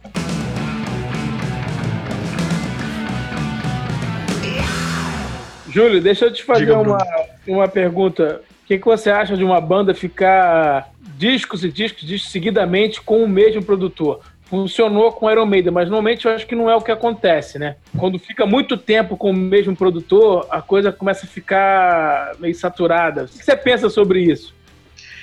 [5.73, 6.99] Júlio, deixa eu te fazer Diga, uma,
[7.47, 8.43] uma pergunta.
[8.63, 13.25] O que, que você acha de uma banda ficar discos e discos, discos seguidamente com
[13.25, 14.21] o mesmo produtor?
[14.53, 17.77] Funcionou com Iron Maiden, mas normalmente eu acho que não é o que acontece, né?
[17.97, 23.25] Quando fica muito tempo com o mesmo produtor, a coisa começa a ficar meio saturada.
[23.25, 24.55] O que você pensa sobre isso?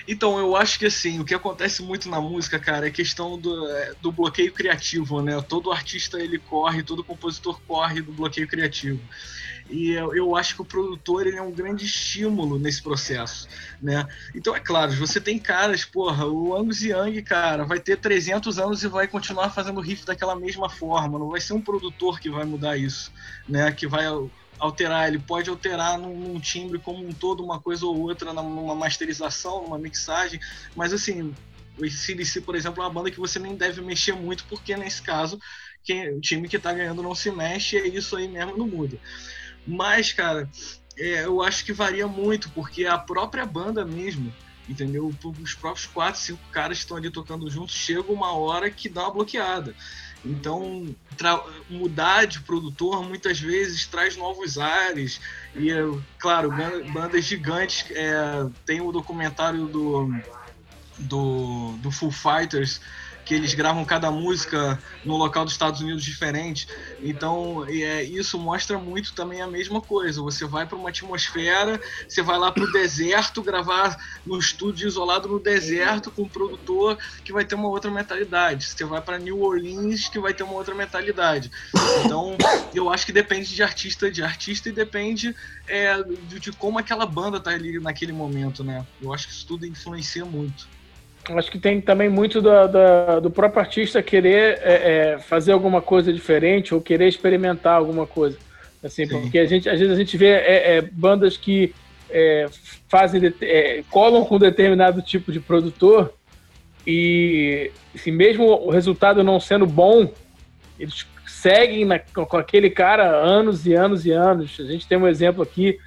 [0.07, 3.69] Então, eu acho que assim, o que acontece muito na música, cara, é questão do,
[3.69, 5.39] é, do bloqueio criativo, né?
[5.47, 8.99] Todo artista ele corre, todo compositor corre do bloqueio criativo.
[9.69, 13.47] E eu, eu acho que o produtor ele é um grande estímulo nesse processo,
[13.81, 14.07] né?
[14.33, 18.83] Então, é claro, você tem caras, porra, o Angus Young, cara, vai ter 300 anos
[18.83, 21.19] e vai continuar fazendo riff daquela mesma forma.
[21.19, 23.11] Não vai ser um produtor que vai mudar isso,
[23.47, 23.71] né?
[23.71, 24.05] Que vai
[24.59, 28.75] alterar, ele pode alterar num, num, timbre como um todo, uma coisa ou outra, numa
[28.75, 30.39] masterização, numa mixagem,
[30.75, 31.33] mas assim,
[31.77, 35.01] o CDC, por exemplo, é uma banda que você nem deve mexer muito, porque nesse
[35.01, 35.39] caso,
[35.83, 38.99] quem, o time que está ganhando não se mexe, é isso aí mesmo, não muda.
[39.65, 40.49] Mas, cara,
[40.97, 44.33] é, eu acho que varia muito, porque a própria banda mesmo,
[44.67, 45.13] entendeu?
[45.41, 49.03] Os próprios quatro, cinco caras que estão ali tocando juntos, chega uma hora que dá
[49.03, 49.73] uma bloqueada.
[50.23, 50.93] Então,
[51.69, 55.21] mudar de produtor muitas vezes traz novos ares.
[55.55, 55.69] E,
[56.17, 56.51] claro,
[56.91, 57.85] bandas gigantes.
[57.91, 60.13] É, tem o documentário do,
[60.97, 62.81] do, do Full Fighters
[63.29, 66.65] que eles gravam cada música no local dos Estados Unidos diferente.
[66.99, 70.19] Então, é, isso mostra muito também a mesma coisa.
[70.23, 75.29] Você vai para uma atmosfera, você vai lá para o deserto gravar no estúdio isolado
[75.29, 78.65] no deserto com um produtor que vai ter uma outra mentalidade.
[78.65, 81.51] Você vai para New Orleans que vai ter uma outra mentalidade.
[82.03, 82.35] Então,
[82.73, 85.35] eu acho que depende de artista de artista e depende
[85.67, 88.87] é, de, de como aquela banda tá ali naquele momento, né?
[88.99, 90.78] Eu acho que isso tudo influencia muito.
[91.37, 95.81] Acho que tem também muito do, do, do próprio artista querer é, é, fazer alguma
[95.81, 98.37] coisa diferente ou querer experimentar alguma coisa.
[98.83, 99.21] Assim, Sim.
[99.21, 101.73] porque a gente, às vezes a gente vê é, é bandas que
[102.09, 102.47] é,
[102.87, 106.13] fazem é, colam com determinado tipo de produtor
[106.87, 110.11] e assim, mesmo o resultado não sendo bom,
[110.79, 114.57] eles seguem na, com aquele cara anos e anos e anos.
[114.59, 115.77] A gente tem um exemplo aqui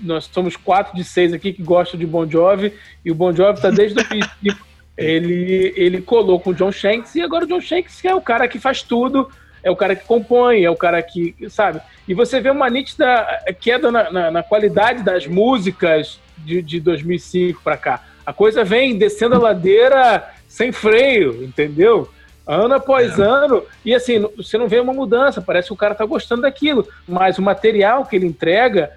[0.00, 2.72] nós somos quatro de seis aqui que gostam de Bon Jovi,
[3.04, 4.56] e o Bon Jovi está desde o princípio.
[4.96, 8.48] ele, ele colou com o John Shanks, e agora o John Shanks é o cara
[8.48, 9.28] que faz tudo,
[9.62, 11.80] é o cara que compõe, é o cara que, sabe?
[12.06, 13.26] E você vê uma nítida
[13.60, 18.04] queda na, na, na qualidade das músicas de, de 2005 para cá.
[18.26, 22.08] A coisa vem descendo a ladeira sem freio, entendeu?
[22.46, 23.22] Ano após é.
[23.22, 26.86] ano, e assim, você não vê uma mudança, parece que o cara tá gostando daquilo,
[27.06, 28.92] mas o material que ele entrega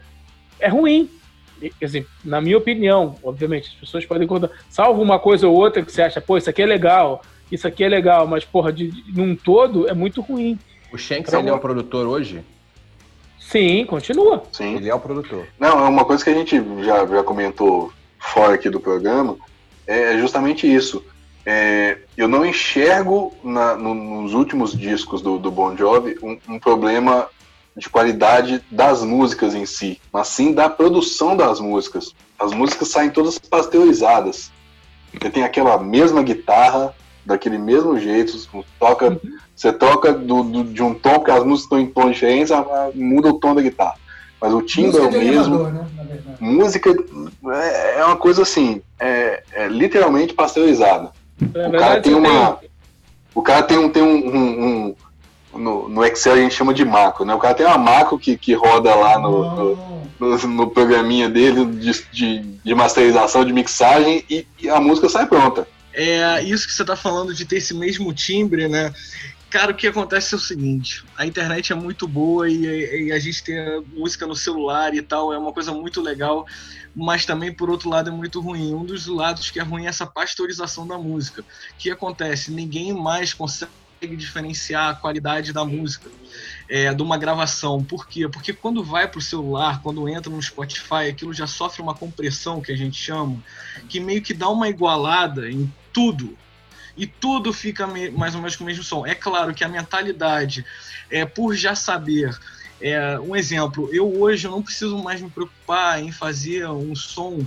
[0.60, 1.10] é ruim.
[1.82, 5.92] Assim, na minha opinião, obviamente, as pessoas podem contar, salvo uma coisa ou outra que
[5.92, 9.18] você acha, pô, isso aqui é legal, isso aqui é legal, mas, porra, de, de
[9.18, 10.60] num todo é muito ruim.
[10.92, 12.44] O Shanks, então, ele é o produtor hoje?
[13.40, 14.44] Sim, continua.
[14.52, 14.76] Sim.
[14.76, 15.48] Ele é o produtor.
[15.60, 19.38] Não, é uma coisa que a gente já, já comentou fora aqui do programa,
[19.88, 21.06] é justamente isso.
[21.46, 26.60] É, eu não enxergo na, no, nos últimos discos do, do Bon Jovi um, um
[26.60, 27.28] problema
[27.76, 32.14] de qualidade das músicas em si, mas sim da produção das músicas.
[32.40, 34.52] As músicas saem todas pasteurizadas.
[35.14, 36.94] Você tem aquela mesma guitarra,
[37.26, 38.38] daquele mesmo jeito,
[38.80, 39.20] toca, uhum.
[39.56, 42.52] você toca do, do, de um tom, porque as músicas estão em tom diferente,
[42.94, 43.96] muda o tom da guitarra.
[44.40, 45.64] Mas o timbre é o mesmo.
[45.64, 45.88] Né,
[46.40, 46.96] música
[47.48, 51.12] é, é, uma coisa assim, é, é literalmente pasteurizada.
[51.42, 52.60] o cara tem uma.
[53.34, 54.96] O cara tem um, tem um, um,
[55.58, 57.34] no, no, Excel a gente chama de macro, né?
[57.34, 59.76] O cara tem uma macro que, que roda lá no,
[60.20, 65.28] no, no, programinha dele de, de, de, masterização, de mixagem e, e, a música sai
[65.28, 65.68] pronta.
[65.94, 68.94] É isso que você está falando de ter esse mesmo timbre, né?
[69.50, 73.20] Cara, o que acontece é o seguinte: a internet é muito boa e, e a
[73.20, 76.46] gente tem a música no celular e tal, é uma coisa muito legal,
[76.94, 78.74] mas também, por outro lado, é muito ruim.
[78.74, 81.42] Um dos lados que é ruim é essa pasteurização da música.
[81.42, 81.46] O
[81.78, 82.52] que acontece?
[82.52, 83.72] Ninguém mais consegue
[84.06, 86.10] consegue diferenciar a qualidade da música
[86.70, 87.84] é, de uma gravação.
[87.84, 88.28] Por quê?
[88.28, 92.62] Porque quando vai para o celular, quando entra no Spotify, aquilo já sofre uma compressão,
[92.62, 93.44] que a gente chama,
[93.90, 96.38] que meio que dá uma igualada em tudo.
[96.98, 99.06] E tudo fica mais ou menos com o mesmo som.
[99.06, 100.66] É claro que a mentalidade,
[101.10, 102.38] é, por já saber
[102.82, 107.46] é, um exemplo, eu hoje não preciso mais me preocupar em fazer um som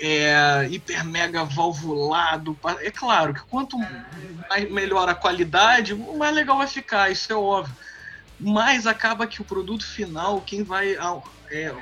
[0.00, 2.58] é, hiper mega valvulado.
[2.80, 3.76] É claro que quanto
[4.48, 7.74] mais melhor a qualidade, mais legal vai ficar, isso é óbvio.
[8.40, 10.96] Mas acaba que o produto final, quem vai
[11.50, 11.72] é,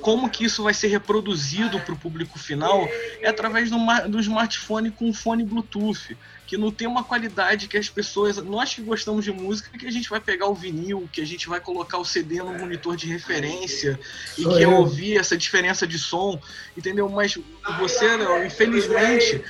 [0.00, 2.88] como que isso vai ser reproduzido para o público final
[3.20, 3.76] é através do,
[4.08, 6.16] do smartphone com fone Bluetooth,
[6.54, 9.90] que não tem uma qualidade que as pessoas, nós que gostamos de música, que a
[9.90, 13.08] gente vai pegar o vinil, que a gente vai colocar o CD no monitor de
[13.08, 13.98] referência
[14.38, 16.40] e que eu ouvir essa diferença de som,
[16.76, 17.08] entendeu?
[17.08, 17.36] Mas
[17.80, 19.42] você, né, infelizmente,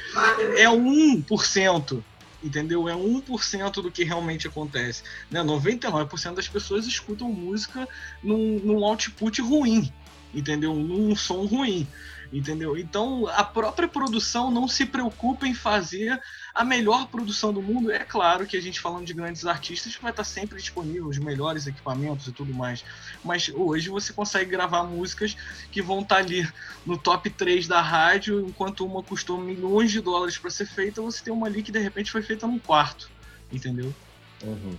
[0.56, 2.02] é 1%
[2.42, 2.88] entendeu?
[2.88, 5.02] É 1% do que realmente acontece.
[5.30, 5.42] Né?
[5.42, 7.86] 99% das pessoas escutam música
[8.22, 9.90] num, num output ruim,
[10.34, 10.74] entendeu?
[10.74, 11.86] Num som ruim,
[12.34, 12.76] entendeu?
[12.76, 16.20] Então a própria produção não se preocupa em fazer
[16.52, 17.92] a melhor produção do mundo.
[17.92, 21.68] É claro que a gente falando de grandes artistas vai estar sempre disponível os melhores
[21.68, 22.84] equipamentos e tudo mais.
[23.24, 25.36] Mas hoje você consegue gravar músicas
[25.70, 26.46] que vão estar ali
[26.84, 31.22] no top 3 da rádio, enquanto uma custou milhões de dólares para ser feita, você
[31.22, 33.08] tem uma ali que de repente foi feita num quarto,
[33.52, 33.94] entendeu?
[34.42, 34.76] Uhum.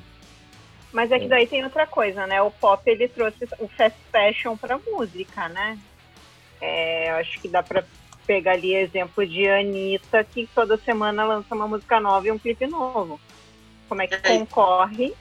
[0.92, 2.42] Mas é que daí tem outra coisa, né?
[2.42, 5.78] O pop ele trouxe o fast fashion para música, né?
[6.62, 7.84] É, acho que dá para
[8.26, 12.66] pegar ali exemplo de Anitta, que toda semana lança uma música nova e um clipe
[12.68, 13.20] novo.
[13.88, 14.20] Como é que é.
[14.20, 15.14] concorre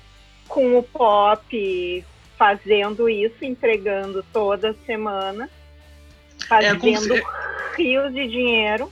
[0.49, 2.05] com o pop
[2.39, 5.49] fazendo isso, entregando toda semana,
[6.49, 7.22] fazendo é,
[7.76, 8.91] rios de dinheiro.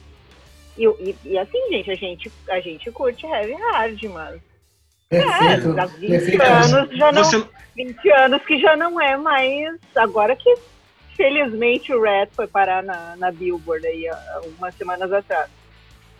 [0.77, 4.41] E, e, e, assim, gente, a gente, a gente curte heavy hard, mas.
[5.09, 5.77] Perfeito.
[5.77, 6.43] É, há 20 Perfeito.
[6.43, 7.23] anos já não.
[7.23, 7.47] Você...
[7.75, 9.79] 20 anos que já não é mais.
[9.95, 10.55] Agora que
[11.15, 15.49] Felizmente o Red foi parar na, na Billboard aí algumas semanas atrás.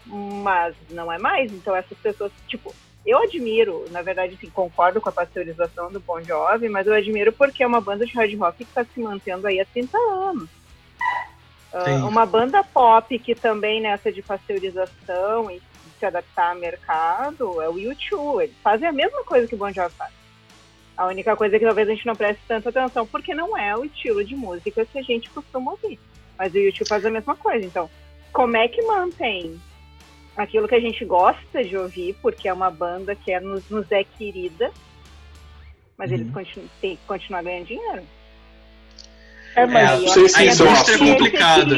[0.06, 2.74] Mas não é mais, então essas pessoas, tipo,
[3.06, 7.34] eu admiro, na verdade, assim, concordo com a pasteurização do Bon Jovi, mas eu admiro
[7.34, 10.50] porque é uma banda de hard rock que está se mantendo aí há 30 anos.
[11.74, 15.62] Uh, uma banda pop que também nessa de pasteurização e
[16.00, 18.44] se adaptar ao mercado é o U2.
[18.44, 20.23] Eles fazem a mesma coisa que o Bon Jovi faz.
[20.96, 23.76] A única coisa é que talvez a gente não preste tanta atenção, porque não é
[23.76, 26.00] o estilo de música que a gente costuma ouvir.
[26.38, 27.66] Mas o YouTube faz a mesma coisa.
[27.66, 27.90] Então,
[28.32, 29.60] como é que mantém
[30.36, 33.92] aquilo que a gente gosta de ouvir, porque é uma banda que é, nos, nos
[33.92, 34.72] é querida,
[35.98, 36.18] mas uhum.
[36.18, 38.04] eles continuam, têm que continuar ganhando dinheiro.
[39.56, 40.02] É, mas
[40.36, 41.76] é, a indústria é complicada.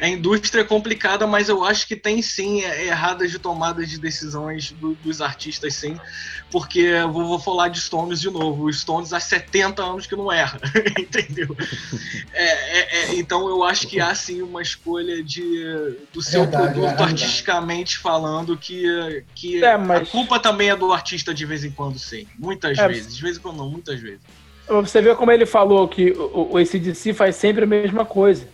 [0.00, 3.98] A indústria é complicada, mas eu acho que tem sim é, erradas de tomada de
[3.98, 5.98] decisões do, dos artistas, sim.
[6.50, 8.64] Porque vou, vou, falar de Stones de novo.
[8.64, 10.60] Os Stones há 70 anos que não erra,
[10.98, 11.56] entendeu?
[12.32, 16.74] É, é, é, então eu acho que há sim uma escolha de, do seu verdade,
[16.74, 20.02] produto artisticamente falando que, que mas...
[20.02, 22.26] a culpa também é do artista de vez em quando, sim.
[22.38, 23.16] Muitas vezes.
[23.16, 24.20] De vez em quando não, muitas vezes.
[24.68, 28.46] Você vê como ele falou que o, o ACDC faz sempre a mesma coisa.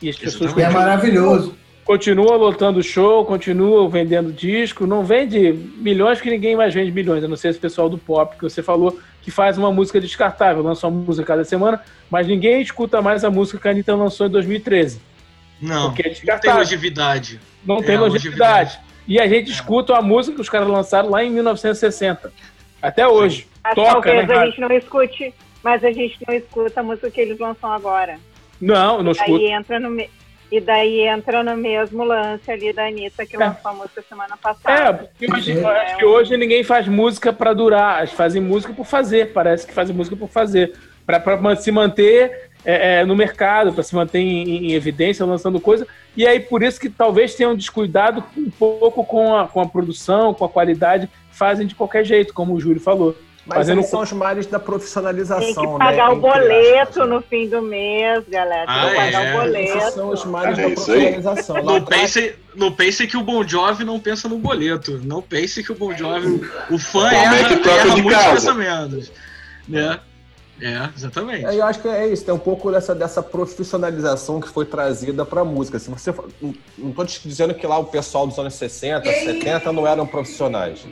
[0.00, 1.54] E as pessoas é maravilhoso.
[1.84, 7.28] Continuam lotando show, continuam vendendo disco, não vende milhões que ninguém mais vende milhões, a
[7.28, 10.86] não ser esse pessoal do pop que você falou que faz uma música descartável, lança
[10.86, 14.30] uma música cada semana, mas ninguém escuta mais a música que a Anitta lançou em
[14.30, 15.00] 2013.
[15.60, 17.40] Não, é não tem longevidade.
[17.64, 18.78] Não é, tem longevidade.
[19.06, 19.52] E a gente é.
[19.52, 22.32] escuta a música que os caras lançaram lá em 1960.
[22.80, 23.46] Até hoje.
[23.64, 27.10] Mas Toca, talvez né, a gente não escute, mas a gente não escuta a música
[27.10, 28.18] que eles lançam agora.
[28.60, 29.40] Não, não escuto.
[29.42, 29.90] entra no
[30.50, 33.38] e daí entra no mesmo lance ali da Anitta, que é.
[33.38, 34.72] lançou a música semana passada.
[34.72, 35.64] É, porque hoje, é.
[35.64, 39.74] acho que hoje ninguém faz música para durar, eles fazem música por fazer, parece que
[39.74, 40.72] fazem música por fazer.
[41.04, 45.86] Para se manter é, é, no mercado, para se manter em, em, evidência, lançando coisa.
[46.16, 50.34] E aí, por isso que talvez tenham descuidado um pouco com a, com a produção,
[50.34, 53.16] com a qualidade, fazem de qualquer jeito, como o Júlio falou.
[53.48, 53.78] Mas Fazendo...
[53.78, 56.14] eles são os males da profissionalização, Tem que pagar né?
[56.14, 58.66] o boleto no fim do mês, galera.
[58.66, 59.34] Tem ah, que pagar é.
[59.34, 59.78] o boleto.
[59.78, 61.62] Esses são os males é da profissionalização.
[61.62, 65.00] Não pense, não pense que o Bon Jovi não pensa no boleto.
[65.02, 66.46] Não pense que o Bon Jovi...
[66.70, 69.12] O fã é erra, erra muitos pensamentos.
[69.66, 69.98] Né?
[70.60, 71.46] É, exatamente.
[71.46, 75.24] É, eu acho que é isso, tem um pouco dessa, dessa profissionalização que foi trazida
[75.24, 75.78] para a música.
[75.78, 76.12] Se você,
[76.76, 80.84] não estou dizendo que lá o pessoal dos anos 60, 70 não eram profissionais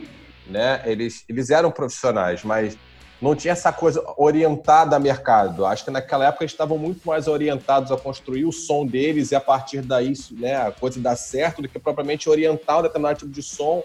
[0.49, 0.83] né?
[0.85, 2.77] Eles, eles eram profissionais, mas
[3.21, 5.65] não tinha essa coisa orientada a mercado.
[5.65, 9.35] Acho que naquela época eles estavam muito mais orientados a construir o som deles e
[9.35, 13.31] a partir daí né, a coisa dar certo do que propriamente orientar um determinado tipo
[13.31, 13.83] de som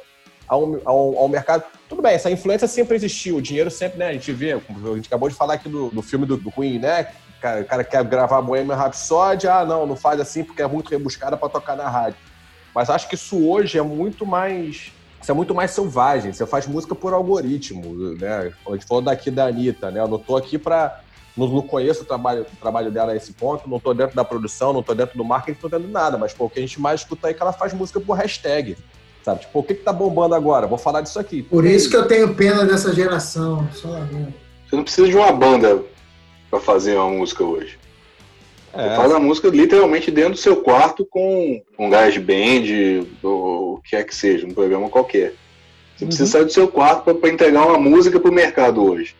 [0.48, 1.64] ao, ao, ao, mercado.
[1.88, 4.08] Tudo bem, essa influência sempre existiu, o dinheiro sempre, né?
[4.08, 6.78] A gente vê, a gente acabou de falar aqui do, do filme do, do Queen,
[6.78, 7.08] né?
[7.38, 10.90] O cara, cara quer gravar Bohemian Rhapsody, ah, não, não faz assim porque é muito
[10.90, 12.20] rebuscada para tocar na rádio.
[12.76, 14.92] Mas acho que isso hoje é muito mais
[15.22, 16.34] isso é muito mais selvagem.
[16.34, 18.52] Você faz música por algoritmo, né?
[18.68, 20.00] A gente falou daqui da Anitta, né?
[20.00, 21.02] Eu não tô aqui para
[21.36, 24.24] não, não, conheço o trabalho, o trabalho dela a esse ponto, não tô dentro da
[24.24, 26.60] produção, não tô dentro do marketing, não tô dentro de nada, mas pô, o que
[26.60, 28.76] a gente mais escuta aí é que ela faz música por hashtag.
[29.24, 29.42] Sabe?
[29.42, 30.66] Tipo, o que, que tá bombando agora?
[30.66, 31.44] Vou falar disso aqui.
[31.44, 33.68] Por isso que eu tenho pena dessa geração.
[33.72, 33.88] Só
[34.68, 35.84] Você não precisa de uma banda
[36.50, 37.78] para fazer uma música hoje.
[38.74, 38.90] É.
[38.90, 43.82] Você faz a música literalmente dentro do seu quarto com um gás band, ou o
[43.84, 45.34] que é que seja, um programa qualquer.
[45.96, 46.08] Você uhum.
[46.08, 49.16] precisa sair do seu quarto para entregar uma música para o mercado hoje.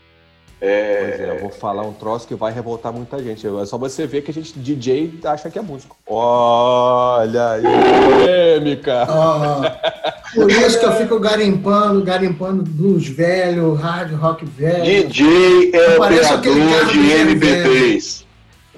[0.62, 1.18] É...
[1.20, 1.36] é...
[1.36, 3.46] eu vou falar um troço que vai revoltar muita gente.
[3.46, 5.98] É só você ver que a gente, DJ, acha que é músico.
[6.06, 9.08] Olha aí, polêmica!
[9.10, 14.84] Oh, por isso que eu fico garimpando, garimpando blues velho, rádio rock velho.
[14.84, 18.31] DJ é operador de MP3.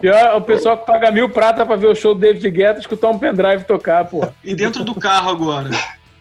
[0.03, 3.07] Pior, o pessoal que paga mil prata pra ver o show do David Guetta escutar
[3.07, 4.27] um pendrive tocar, pô.
[4.43, 5.69] E dentro do carro agora.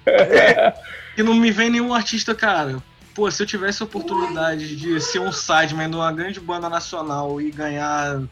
[1.18, 2.76] e não me vem nenhum artista, cara.
[3.12, 7.40] Pô, se eu tivesse a oportunidade de ser um sideman de uma grande banda nacional
[7.40, 8.22] e ganhar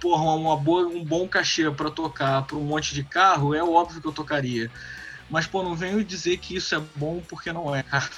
[0.00, 4.00] porra, uma boa, um bom cachê para tocar para um monte de carro, é óbvio
[4.00, 4.70] que eu tocaria.
[5.28, 8.08] Mas, pô, não venho dizer que isso é bom porque não é, cara.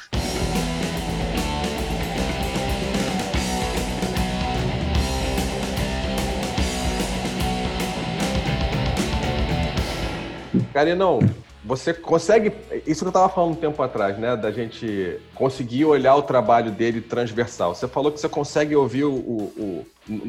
[10.72, 11.20] Carinão,
[11.64, 12.52] você consegue.
[12.86, 14.36] Isso que eu estava falando um tempo atrás, né?
[14.36, 17.74] Da gente conseguir olhar o trabalho dele transversal.
[17.74, 19.86] Você falou que você consegue ouvir o, o, o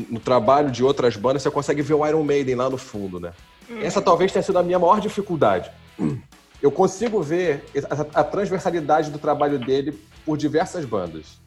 [0.09, 3.31] no trabalho de outras bandas, você consegue ver o Iron Maiden lá no fundo, né?
[3.69, 3.79] Hum.
[3.81, 5.71] Essa talvez tenha sido a minha maior dificuldade.
[6.61, 11.39] Eu consigo ver a, a transversalidade do trabalho dele por diversas bandas.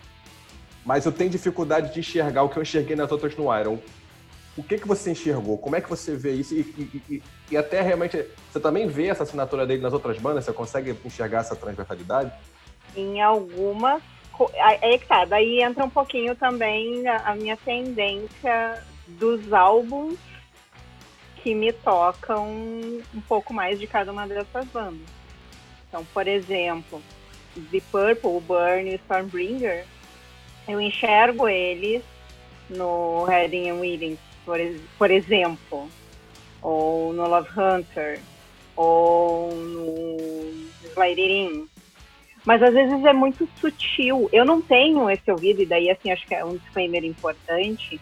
[0.85, 3.79] Mas eu tenho dificuldade de enxergar o que eu enxerguei nas outras no Iron
[4.57, 5.57] o que, que você enxergou?
[5.57, 6.55] Como é que você vê isso?
[6.55, 7.23] E, e, e,
[7.53, 10.45] e, até realmente, você também vê essa assinatura dele nas outras bandas?
[10.45, 12.33] Você consegue enxergar essa transversalidade?
[12.95, 14.03] Em algumas.
[14.55, 20.19] É que tá, daí entra um pouquinho também a, minha tendência dos álbuns
[21.37, 25.07] que me tocam um pouco mais de cada uma dessas bandas.
[25.89, 27.01] Então, por exemplo,
[27.71, 29.85] The Purple, Burn e Stormbringer,
[30.67, 32.03] eu enxergo eles
[32.69, 34.59] no Heading and Willing por,
[34.99, 35.89] por exemplo,
[36.61, 38.21] ou no Love Hunter,
[38.77, 40.17] ou no
[40.91, 41.69] Sliding.
[42.45, 44.29] Mas às vezes é muito sutil.
[44.33, 48.01] Eu não tenho esse ouvido, e daí assim acho que é um disclaimer importante.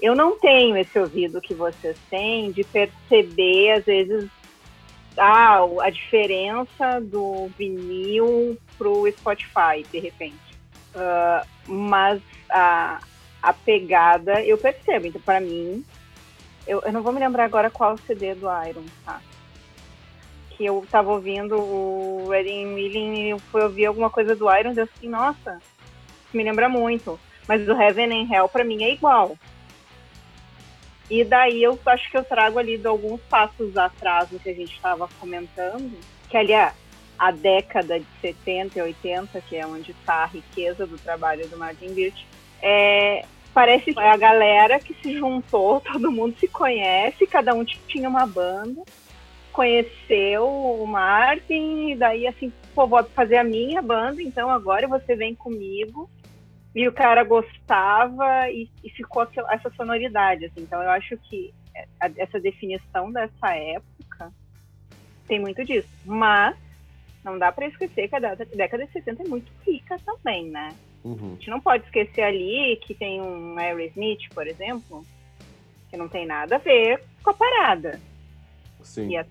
[0.00, 4.28] Eu não tenho esse ouvido que vocês têm de perceber, às vezes,
[5.16, 10.36] ah, a diferença do vinil pro Spotify, de repente.
[10.94, 13.00] Uh, mas a,
[13.46, 15.06] a pegada eu percebo.
[15.06, 15.84] Então, para mim,
[16.66, 19.20] eu, eu, não vou me lembrar agora qual o CD do Iron, tá?
[20.50, 24.78] Que eu tava ouvindo o Reading Milling e fui ouvir alguma coisa do Iron e
[24.78, 25.60] eu assim, nossa,
[26.34, 27.20] me lembra muito.
[27.46, 29.38] Mas o Heaven and Hell pra mim é igual.
[31.08, 34.54] E daí eu acho que eu trago ali de alguns passos atrás do que a
[34.54, 35.96] gente estava comentando,
[36.28, 36.72] que ali é
[37.16, 41.56] a década de 70 e 80, que é onde está a riqueza do trabalho do
[41.56, 42.26] Martin Birch,
[42.60, 43.24] é,
[43.56, 48.26] parece é a galera que se juntou, todo mundo se conhece, cada um tinha uma
[48.26, 48.82] banda,
[49.50, 55.16] conheceu o Martin, e daí assim, pô, vou fazer a minha banda, então agora você
[55.16, 56.10] vem comigo.
[56.74, 60.60] E o cara gostava e, e ficou essa sonoridade, assim.
[60.60, 61.54] Então eu acho que
[62.18, 64.30] essa definição dessa época
[65.26, 65.88] tem muito disso.
[66.04, 66.54] Mas
[67.24, 70.68] não dá para esquecer que a década de 70 é muito rica também, né?
[71.06, 71.28] Uhum.
[71.32, 75.06] A gente não pode esquecer ali que tem um Aerosmith, por exemplo,
[75.88, 78.00] que não tem nada a ver com a parada.
[78.82, 79.10] Sim.
[79.10, 79.24] E é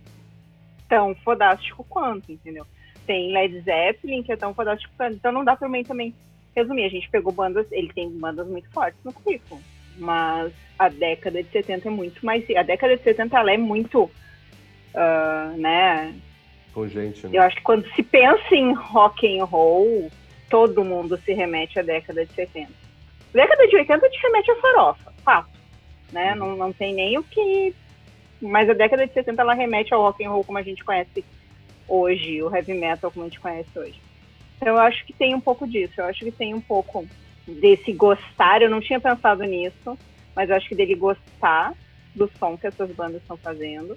[0.87, 2.65] tão fodástico quanto, entendeu?
[3.05, 5.15] Tem Led Zeppelin, que é tão fodástico quanto.
[5.15, 6.15] Então não dá pra mim também
[6.55, 6.85] resumir.
[6.85, 9.59] A gente pegou bandas, ele tem bandas muito fortes no currículo.
[9.97, 12.45] Mas a década de 70 é muito mais.
[12.55, 14.03] A década de 70 ela é muito.
[14.93, 16.15] Uh, né?
[16.73, 17.37] Pungente, né?
[17.37, 20.09] Eu acho que quando se pensa em rock and roll,
[20.49, 22.71] todo mundo se remete à década de 70.
[23.33, 25.49] A década de 80 te remete à farofa, fato.
[26.11, 26.35] Né?
[26.35, 27.73] Não, não tem nem o que.
[28.41, 31.23] Mas a década de 70 ela remete ao rock and roll como a gente conhece
[31.87, 33.99] hoje, o heavy metal como a gente conhece hoje.
[34.57, 35.93] Então eu acho que tem um pouco disso.
[35.97, 37.05] Eu acho que tem um pouco
[37.47, 38.61] desse gostar.
[38.61, 39.97] Eu não tinha pensado nisso,
[40.35, 41.73] mas eu acho que dele gostar
[42.13, 43.95] do som que essas bandas estão fazendo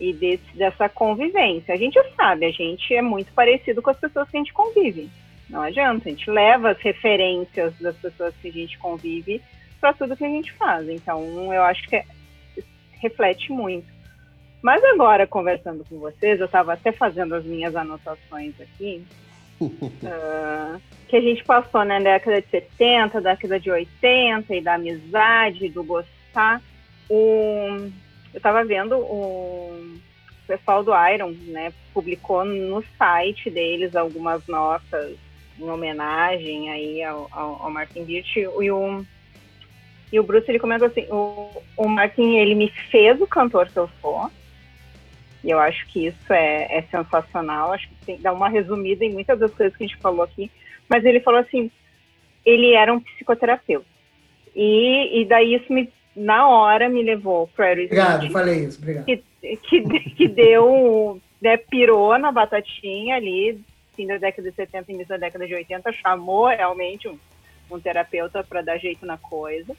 [0.00, 1.74] e desse, dessa convivência.
[1.74, 5.10] A gente sabe, a gente é muito parecido com as pessoas que a gente convive.
[5.48, 9.40] Não adianta, a gente leva as referências das pessoas que a gente convive
[9.80, 10.88] para tudo que a gente faz.
[10.88, 12.04] Então, eu acho que é,
[13.00, 13.86] reflete muito.
[14.60, 19.04] Mas agora, conversando com vocês, eu estava até fazendo as minhas anotações aqui,
[19.60, 24.74] uh, que a gente passou na né, década de 70, década de 80, e da
[24.74, 26.60] amizade, do gostar.
[27.08, 27.90] Um,
[28.34, 29.96] eu estava vendo o
[30.46, 35.16] pessoal do Iron, né, publicou no site deles algumas notas
[35.58, 38.38] em homenagem aí ao, ao, ao Martin Birch.
[38.38, 39.04] E o
[40.10, 43.76] e o Bruce ele comentou assim, o, o Martin ele me fez o cantor que
[43.76, 44.30] eu sou.
[45.44, 49.12] E eu acho que isso é, é sensacional, acho que tem, dá uma resumida em
[49.12, 50.50] muitas das coisas que a gente falou aqui,
[50.88, 51.70] mas ele falou assim,
[52.44, 53.86] ele era um psicoterapeuta.
[54.56, 57.92] E, e daí isso me na hora me levou para Aerosmith.
[57.92, 59.04] Obrigado, falei isso, obrigado.
[59.04, 59.22] Que,
[59.56, 63.60] que, que deu, né, pirou na batatinha ali,
[63.98, 67.18] fim da década de 70, início da década de 80, chamou realmente um,
[67.68, 69.74] um terapeuta para dar jeito na coisa,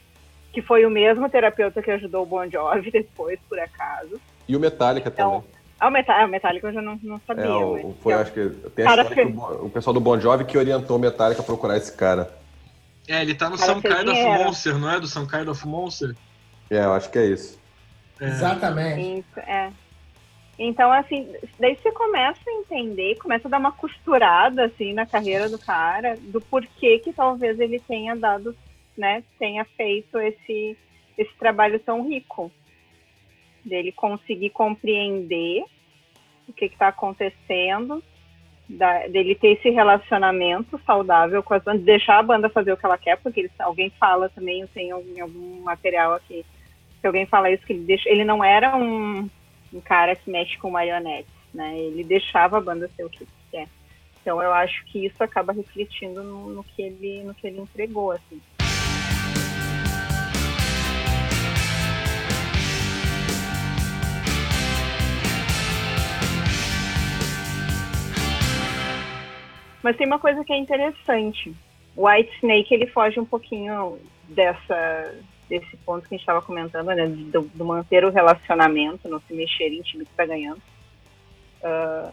[0.52, 4.20] que foi o mesmo terapeuta que ajudou o Bon Jovi depois, por acaso.
[4.46, 5.60] E o Metallica então, também.
[5.80, 7.44] Ah, o, Metallica, o Metallica eu já não, não sabia.
[7.44, 10.58] É, o, foi, acho que tem a que o, o, pessoal do Bon Jovi que
[10.58, 12.30] orientou o Metallica a procurar esse cara.
[13.08, 15.00] É, ele tá no Some Kind of Monster, não é?
[15.00, 16.14] Do Some Kind of Monster?
[16.70, 17.58] É, eu acho que é isso.
[18.20, 18.26] É.
[18.26, 19.20] Exatamente.
[19.20, 19.72] Isso, é.
[20.62, 21.26] Então, assim,
[21.58, 26.18] daí você começa a entender, começa a dar uma costurada, assim, na carreira do cara,
[26.20, 28.54] do porquê que talvez ele tenha dado,
[28.94, 30.76] né, tenha feito esse,
[31.16, 32.52] esse trabalho tão rico.
[33.64, 35.64] Dele conseguir compreender
[36.46, 38.04] o que está acontecendo,
[38.68, 42.84] da, dele ter esse relacionamento saudável com as bandas, deixar a banda fazer o que
[42.84, 46.44] ela quer, porque ele, alguém fala também, eu tenho algum, algum material aqui
[47.00, 49.26] se alguém fala isso, que ele, deixa, ele não era um,
[49.72, 51.78] um cara que mexe com marionetes, né?
[51.78, 53.68] Ele deixava a banda ser o que quer.
[54.20, 58.12] Então eu acho que isso acaba refletindo no, no, que, ele, no que ele entregou,
[58.12, 58.40] assim.
[69.82, 71.54] Mas tem uma coisa que é interessante.
[71.96, 73.98] O White Snake ele foge um pouquinho
[74.28, 75.14] dessa
[75.50, 79.34] desse ponto que a gente estava comentando, né, do, do, manter o relacionamento, não se
[79.34, 80.62] mexer em time que está ganhando.
[81.62, 82.12] Uh,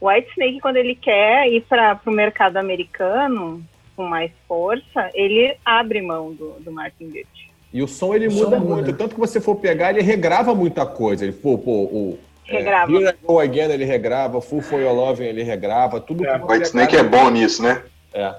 [0.00, 3.62] o White Snake, quando ele quer ir para o mercado americano
[3.94, 7.52] com mais força, ele abre mão do, do Martin Birch.
[7.72, 8.92] E o som ele o muda som muito, muda.
[8.94, 11.24] tanto que você for pegar, ele regrava muita coisa.
[11.24, 12.92] Ele, pô, pô, o, Regrava.
[12.92, 16.38] É, Here I Go Again ele regrava, Full For Your Loving ele regrava, tudo é.
[16.38, 17.82] O White Snake é bom nisso, né?
[18.14, 18.34] É.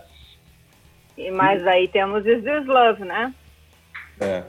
[1.18, 3.34] E, mas aí temos Is This Love, né?
[4.20, 4.43] É,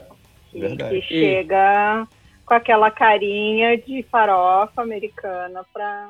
[0.53, 0.95] verdade.
[0.95, 2.07] Que, que chega
[2.45, 6.09] com aquela carinha de farofa americana pra...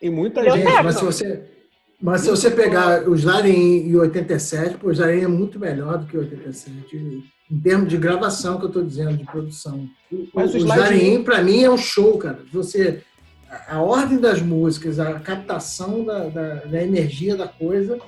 [0.00, 0.64] E muita gente...
[0.82, 1.56] Mas se você,
[2.00, 6.06] mas se você pegar o Slarin em 87, pô, o Slarin é muito melhor do
[6.06, 9.88] que o 87, em termos de gravação que eu estou dizendo, de produção.
[10.34, 12.40] Mas o, o Slarin, para mim, é um show, cara.
[12.52, 13.02] Você,
[13.48, 17.98] a, a ordem das músicas, a captação da, da, da energia da coisa,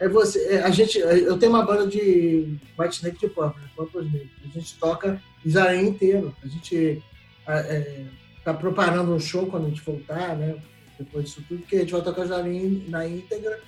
[0.00, 0.44] é você.
[0.46, 4.30] É, a gente, eu tenho uma banda de White Snake de Purple, Purple Snake.
[4.44, 6.34] A gente toca Israel inteiro.
[6.42, 7.02] A gente
[7.46, 8.04] é,
[8.42, 10.56] tá preparando um show quando a gente voltar, né?
[10.98, 13.60] Depois disso tudo, que a gente vai tocar Jarim na íntegra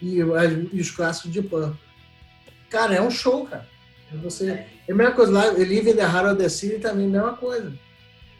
[0.00, 1.78] e, e os clássicos de Purple.
[2.70, 3.68] Cara, é um show, cara.
[4.12, 4.50] É você,
[4.88, 7.34] é a mesma coisa lá, Live in the Heart of the City também é mesma
[7.34, 7.72] coisa.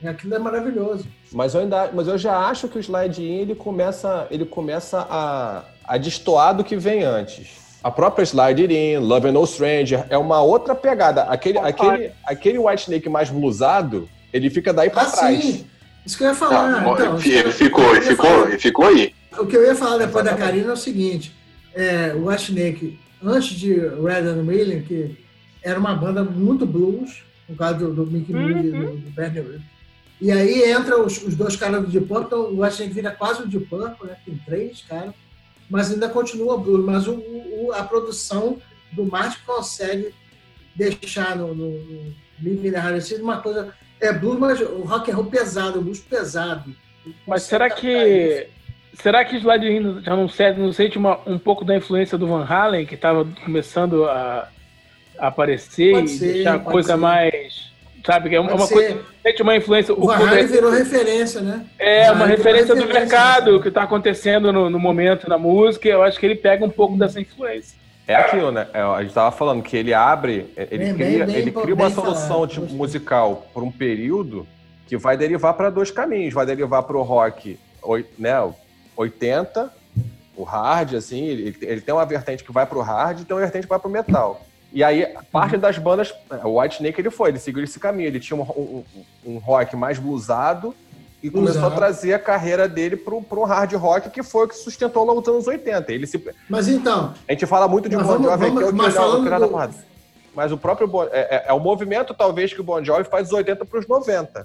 [0.02, 1.06] Aquilo é maravilhoso.
[1.32, 5.64] Mas eu ainda, mas eu já acho que o slide ele começa, ele começa a,
[5.84, 7.64] a destoar do que vem antes.
[7.82, 11.24] A própria Slide In, Love and No Stranger, é uma outra pegada.
[11.24, 15.44] Aquele, aquele, aquele White Snake mais blusado, ele fica daí para ah, trás.
[15.44, 15.66] Sim.
[16.06, 16.82] Isso que eu ia falar.
[16.82, 19.14] Não, então, ele ficou, ele ficou, ele ficou aí.
[19.38, 21.34] O que eu ia falar depois da Karina é o seguinte:
[21.74, 25.16] é, o White Snake, antes de Red and Million, que
[25.62, 28.48] era uma banda muito blues, no caso do, do Mickey uhum.
[28.48, 29.60] Moody e do, do Bernie
[30.20, 33.10] E aí entra os, os dois caras do Deep Purple, então o White Snake vira
[33.10, 34.16] quase o Deep Purple, né?
[34.24, 35.14] Tem três caras
[35.68, 36.84] mas ainda continua blues.
[36.84, 38.58] Mas o, o, a produção
[38.92, 40.14] do Martin consegue
[40.74, 43.74] deixar no, no, no Living the uma coisa.
[44.00, 46.74] É blues, mas o rock and roll pesado, blues pesado.
[47.26, 48.48] Mas será que.
[48.94, 52.44] Será que Slade já não sente, não sente uma, um pouco da influência do Van
[52.44, 54.48] Halen, que estava começando a,
[55.18, 56.96] a aparecer pode e ser, deixar a coisa ser.
[56.96, 57.73] mais
[58.04, 58.28] Sabe?
[58.28, 59.00] Que é uma, coisa.
[59.22, 59.94] Tem uma influência.
[59.94, 61.64] O, o virou referência, né?
[61.78, 65.88] É, uma referência, referência, do mercado que está acontecendo no, no, momento na música.
[65.88, 67.78] Eu acho que ele pega um pouco dessa influência.
[68.06, 68.66] É aquilo, né?
[68.74, 71.74] É, a gente estava falando que ele abre, ele bem, cria, bem, ele bem, cria
[71.74, 74.46] uma solução tipo, musical por um período
[74.86, 76.34] que vai derivar para dois caminhos.
[76.34, 77.58] Vai derivar para o rock
[78.18, 78.34] né,
[78.94, 79.72] 80,
[80.36, 83.34] o hard, assim, ele, ele tem uma vertente que vai para o hard e tem
[83.34, 84.44] uma vertente que vai para o metal.
[84.74, 86.12] E aí, parte das bandas,
[86.42, 88.08] o White Snake ele foi, ele seguiu esse caminho.
[88.08, 88.84] Ele tinha um, um,
[89.24, 90.74] um rock mais blusado
[91.22, 94.56] e começou a trazer a carreira dele para o hard rock, que foi o que
[94.56, 95.92] sustentou ao longo dos anos 80.
[95.92, 96.22] Ele se...
[96.50, 97.14] Mas então.
[97.28, 99.74] A gente fala muito de Bon Jovi aqui, é o mas, falando do...
[100.34, 100.90] mas o próprio.
[101.12, 103.86] É, é, é, o movimento, talvez, que o Bon Jovi faz dos 80 para os
[103.86, 104.44] 90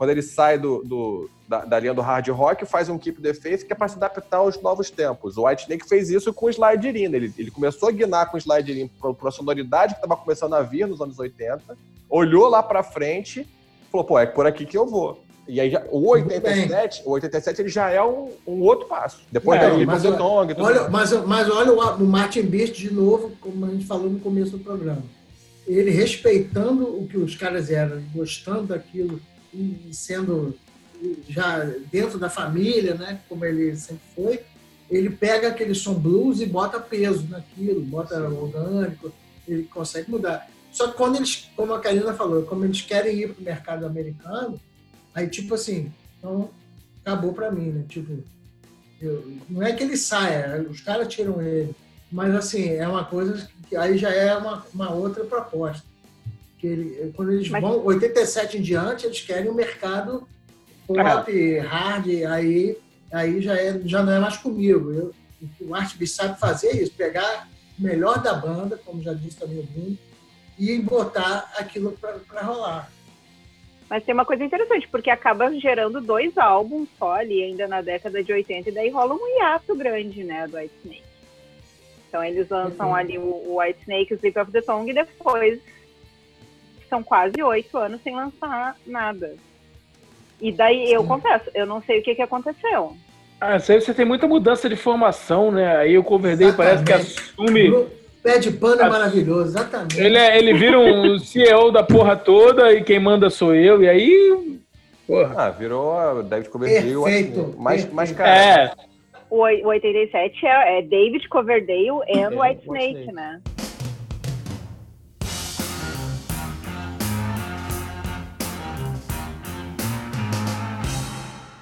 [0.00, 3.34] quando ele sai do, do da, da, linha do hard rock, faz um Keep the
[3.34, 5.36] Faith que é para se adaptar aos novos tempos.
[5.36, 7.14] O White Snake fez isso com o Slide In.
[7.14, 10.54] Ele, ele começou a guinar com o Slide In para a sonoridade que estava começando
[10.54, 11.76] a vir nos anos 80,
[12.08, 13.46] olhou lá para frente,
[13.92, 15.22] falou, pô, é por aqui que eu vou.
[15.46, 19.20] E aí, o 87, o 87 ele já é um, um outro passo.
[19.30, 22.90] Depois é, da mas, olha, Tong, olha, mas, mas olha o, o Martin Beast de
[22.90, 25.02] novo, como a gente falou no começo do programa.
[25.66, 29.20] Ele respeitando o que os caras eram, gostando daquilo,
[29.92, 30.56] sendo
[31.28, 34.40] já dentro da família, né, como ele sempre foi,
[34.90, 38.36] ele pega aquele som blues e bota peso naquilo, bota Sim.
[38.36, 39.12] orgânico,
[39.46, 40.48] ele consegue mudar.
[40.72, 43.86] Só que quando eles, como a Karina falou, como eles querem ir para o mercado
[43.86, 44.60] americano,
[45.14, 46.50] aí tipo assim, então
[47.04, 47.84] acabou para mim, né?
[47.88, 48.22] Tipo,
[49.00, 51.74] eu, não é que ele saia, os caras tiram ele,
[52.10, 55.89] mas assim, é uma coisa que aí já é uma, uma outra proposta
[56.60, 57.62] que ele, quando eles Mas...
[57.62, 60.28] vão, 87 em diante, eles querem o um mercado
[60.86, 62.76] pop, hard, aí,
[63.12, 64.92] aí já, é, já não é mais comigo.
[64.92, 65.14] Eu,
[65.60, 67.48] o Artbeat sabe fazer isso, pegar
[67.78, 69.98] o melhor da banda, como já disse também o Bruno,
[70.58, 72.90] e botar aquilo para rolar.
[73.88, 78.22] Mas tem uma coisa interessante, porque acaba gerando dois álbuns só ali, ainda na década
[78.22, 81.02] de 80, e daí rola um hiato grande, né, do White Snake.
[82.08, 82.94] Então eles lançam uhum.
[82.94, 85.60] ali o, White Snake, o Sleep of the Tongue, e depois
[86.90, 89.34] são quase oito anos sem lançar nada.
[90.40, 92.96] E daí, eu confesso, eu não sei o que, que aconteceu.
[93.40, 95.76] Ah, sei você tem muita mudança de formação, né?
[95.76, 97.86] Aí o Coverdale parece que assume.
[98.22, 99.98] Pé de pano é maravilhoso, exatamente.
[99.98, 103.88] Ele, é, ele vira um CEO da porra toda e quem manda sou eu, e
[103.88, 104.60] aí.
[105.06, 105.46] Porra.
[105.46, 106.94] Ah, virou a David Coverdale.
[106.94, 107.54] Perfeito.
[107.58, 108.30] Mais, mais cara.
[108.30, 108.72] É.
[109.30, 113.40] O, o 87 é, é David Coverdale e é, White Snake, né?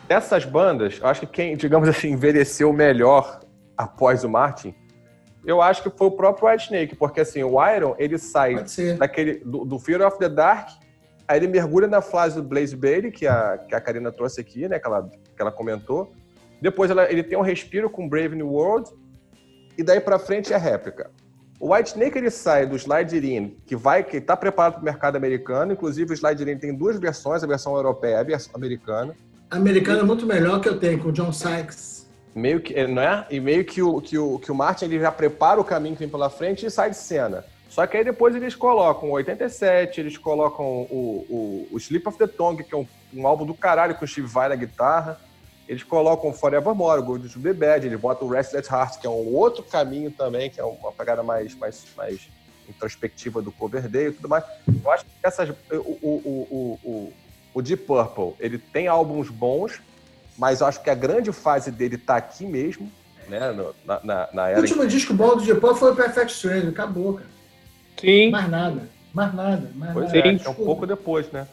[0.08, 3.40] Dessas bandas, eu acho que quem, digamos assim, envelheceu melhor
[3.76, 4.74] após o Martin,
[5.46, 8.64] eu acho que foi o próprio White Snake, porque assim, o Iron, ele sai
[8.98, 10.68] daquele do, do, Fear of the Dark
[11.28, 14.66] Aí ele mergulha na fase do Blaze Bailey, que a, que a Karina trouxe aqui,
[14.66, 14.78] né?
[14.78, 16.10] Que ela, que ela comentou.
[16.60, 18.90] Depois ela, ele tem um respiro com Brave New World.
[19.76, 21.10] E daí pra frente é réplica.
[21.60, 25.16] O White Snake ele sai do Sliderin, que vai, que está preparado para o mercado
[25.16, 25.72] americano.
[25.72, 29.14] Inclusive, o Sliderin tem duas versões, a versão europeia e a versão americana.
[29.50, 32.06] A americana é muito melhor que eu tenho, com o John Sykes.
[32.34, 33.26] Meio que, não é?
[33.30, 36.00] E meio que o, que o, que o Martin ele já prepara o caminho que
[36.00, 37.42] vem pela frente e sai de cena.
[37.70, 42.18] Só que aí depois eles colocam o 87, eles colocam o, o, o Sleep of
[42.18, 45.18] the Tongue, que é um, um álbum do caralho com o Steve Vai na guitarra.
[45.66, 49.34] Eles colocam Forevermore, Gold to Be Bad, eles botam o Restless Heart, que é um
[49.34, 52.28] outro caminho também, que é uma pegada mais, mais, mais
[52.68, 54.44] introspectiva do Coverdale e tudo mais.
[54.66, 57.12] Eu acho que essas, o, o, o, o,
[57.54, 59.80] o Deep Purple, ele tem álbuns bons,
[60.36, 62.90] mas eu acho que a grande fase dele tá aqui mesmo,
[63.28, 64.58] né, no, na, na, na era...
[64.58, 67.28] O último disco bom do Deep Purple foi o Perfect Stranger, acabou, cara.
[68.00, 68.30] Sim.
[68.30, 70.28] Mais nada, mais nada, mais pois nada.
[70.28, 71.46] É, é um pouco depois, né?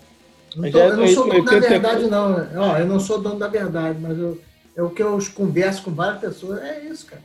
[0.56, 2.30] Não tô, eu não sou dono da verdade, não.
[2.38, 2.50] Né?
[2.56, 4.42] Ó, eu não sou dono da verdade, mas eu,
[4.76, 6.62] é o que eu converso com várias pessoas.
[6.62, 7.22] É isso, cara.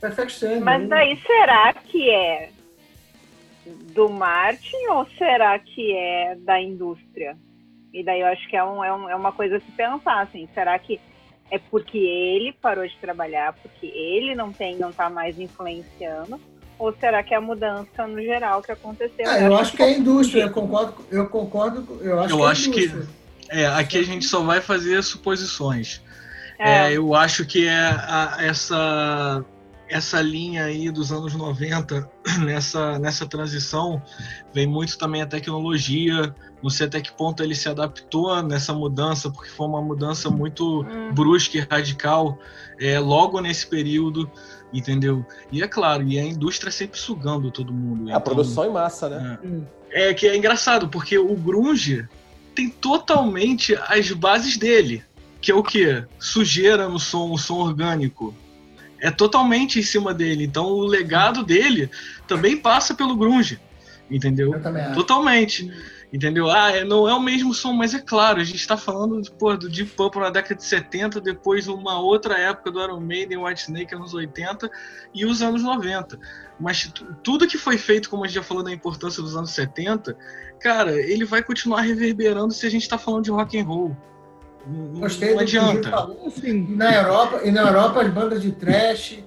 [0.00, 0.62] Perfect Stranger.
[0.62, 2.50] Mas daí será que é
[3.94, 7.36] do Martin ou será que é da indústria?
[7.96, 10.20] E daí eu acho que é, um, é, um, é uma coisa a se pensar,
[10.20, 11.00] assim, será que
[11.50, 16.38] é porque ele parou de trabalhar, porque ele não tem, não tá mais influenciando?
[16.78, 19.24] Ou será que é a mudança no geral que aconteceu?
[19.26, 22.44] Ah, eu acho que é a indústria, eu concordo, eu concordo, eu acho eu que
[22.44, 23.08] é acho que
[23.48, 26.02] é, aqui a gente só vai fazer suposições.
[26.58, 26.88] É.
[26.88, 29.42] É, eu acho que é a, essa
[29.88, 32.10] essa linha aí dos anos 90,
[32.44, 34.02] nessa, nessa transição,
[34.52, 36.34] vem muito também a tecnologia.
[36.62, 40.82] Não sei até que ponto ele se adaptou nessa mudança, porque foi uma mudança muito
[40.82, 41.12] hum.
[41.12, 42.38] brusca e radical
[42.80, 44.30] é, logo nesse período,
[44.72, 45.24] entendeu?
[45.52, 48.08] E é claro, e a indústria sempre sugando todo mundo.
[48.08, 49.38] A então, produção em massa, né?
[49.90, 52.08] É, é que é engraçado, porque o grunge
[52.54, 55.04] tem totalmente as bases dele,
[55.40, 56.02] que é o que?
[56.18, 58.34] Sujeira no som, o som orgânico.
[58.98, 60.44] É totalmente em cima dele.
[60.44, 61.90] Então o legado dele
[62.26, 63.60] também passa pelo grunge,
[64.10, 64.52] entendeu?
[64.94, 65.70] Totalmente.
[66.12, 66.50] Entendeu?
[66.50, 69.56] Ah, é, não é o mesmo som, mas é claro, a gente está falando pô,
[69.56, 73.62] do Deep Purple na década de 70, depois uma outra época do Iron Maiden, White
[73.62, 74.70] Snake, anos 80
[75.12, 76.18] e os anos 90.
[76.60, 76.92] Mas
[77.22, 80.16] tudo que foi feito, como a gente já falou da importância dos anos 70,
[80.60, 83.96] cara, ele vai continuar reverberando se a gente está falando de rock and roll.
[84.98, 86.08] Gostei não adianta.
[86.26, 89.18] Assim, na Europa, e na Europa as bandas de thrash,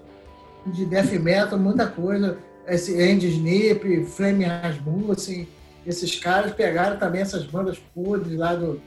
[0.65, 2.37] de death metal, muita coisa.
[2.67, 5.47] Esse Andy Snip, Flame Rasmussen, assim,
[5.89, 8.79] esses caras pegaram também essas bandas podres lá do,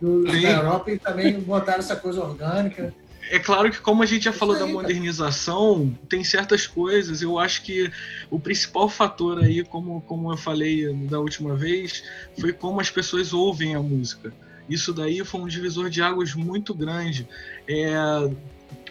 [0.00, 2.92] do da Europa e também botaram essa coisa orgânica.
[3.30, 7.22] É claro que, como a gente já falou aí, da modernização, tem certas coisas.
[7.22, 7.90] Eu acho que
[8.30, 12.02] o principal fator aí, como, como eu falei da última vez,
[12.40, 14.32] foi como as pessoas ouvem a música.
[14.68, 17.28] Isso daí foi um divisor de águas muito grande.
[17.68, 17.92] É,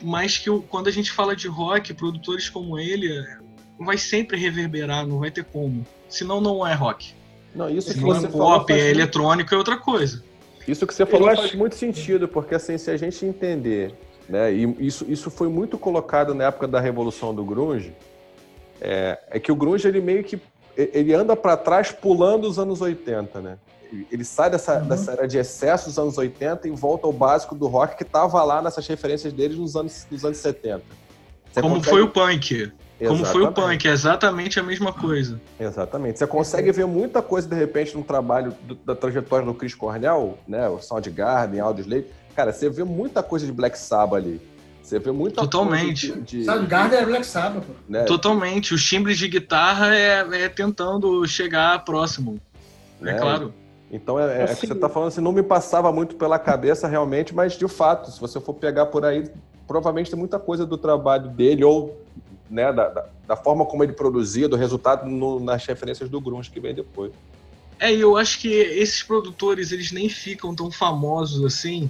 [0.01, 3.09] mas que quando a gente fala de rock, produtores como ele
[3.80, 5.86] vai sempre reverberar, não vai ter como.
[6.07, 7.16] Senão não é rock.
[7.58, 10.24] Não, isso que você falou pop, é eletrônico é outra coisa.
[10.68, 13.95] Isso que você falou faz muito sentido, porque assim, se a gente entender,
[14.30, 17.93] né, e isso, isso foi muito colocado na época da revolução do grunge,
[18.80, 20.39] é, é que o grunge ele meio que
[20.78, 23.58] ele anda para trás pulando os anos 80, né?
[24.12, 24.88] Ele sai dessa, uhum.
[24.88, 28.44] dessa era de excesso dos anos 80 e volta ao básico do rock que estava
[28.44, 30.84] lá nessas referências deles nos anos, nos anos 70.
[31.52, 31.90] Você Como consegue...
[31.90, 32.72] foi o punk.
[33.06, 35.40] Como foi o punk, é exatamente a mesma coisa.
[35.60, 36.18] Exatamente.
[36.18, 40.38] Você consegue ver muita coisa, de repente, no trabalho do, da trajetória do Chris Cornell,
[40.48, 40.68] né?
[40.68, 42.07] O Soundgarden, Audioslave.
[42.36, 44.41] Cara, você vê muita coisa de Black Sabbath ali.
[44.82, 46.07] Você vê muita Totalmente.
[46.07, 46.40] coisa de...
[46.40, 46.45] de...
[46.45, 47.74] Soundgarden é Black Sabbath, pô.
[47.88, 48.03] Né?
[48.03, 48.74] Totalmente.
[48.74, 52.40] Os timbres de guitarra é, é tentando chegar próximo.
[53.02, 53.11] É né?
[53.11, 53.53] É claro.
[53.91, 56.88] Então, é, é assim, que você está falando assim, não me passava muito pela cabeça
[56.88, 59.30] realmente, mas de fato, se você for pegar por aí,
[59.68, 62.02] provavelmente tem muita coisa do trabalho dele ou
[62.49, 66.49] né, da, da, da, forma como ele produzia, do resultado no, nas referências do grunge
[66.49, 67.11] que vem depois.
[67.80, 71.90] É, eu acho que esses produtores eles nem ficam tão famosos assim,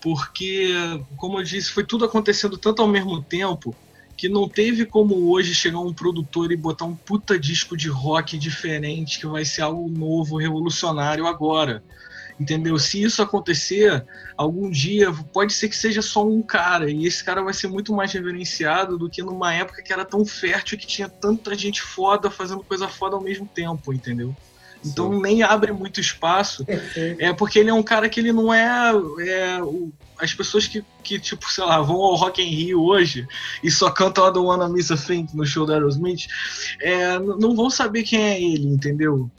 [0.00, 0.72] porque,
[1.16, 3.74] como eu disse, foi tudo acontecendo tanto ao mesmo tempo
[4.16, 8.36] que não teve como hoje chegar um produtor e botar um puta disco de rock
[8.36, 11.82] diferente que vai ser algo novo, revolucionário agora
[12.40, 12.78] entendeu?
[12.78, 14.02] Se isso acontecer,
[14.34, 17.92] algum dia pode ser que seja só um cara, e esse cara vai ser muito
[17.92, 22.30] mais reverenciado do que numa época que era tão fértil que tinha tanta gente foda
[22.30, 24.34] fazendo coisa foda ao mesmo tempo, entendeu?
[24.82, 25.20] Então Sim.
[25.20, 26.64] nem abre muito espaço.
[27.18, 28.90] É porque ele é um cara que ele não é,
[29.20, 33.28] é o, as pessoas que, que, tipo, sei lá, vão ao Rock in Rio hoje
[33.62, 34.96] e só cantam a do Wanna Miss a
[35.34, 36.26] no show da Aerosmith,
[36.80, 39.30] é, não vão saber quem é ele, entendeu?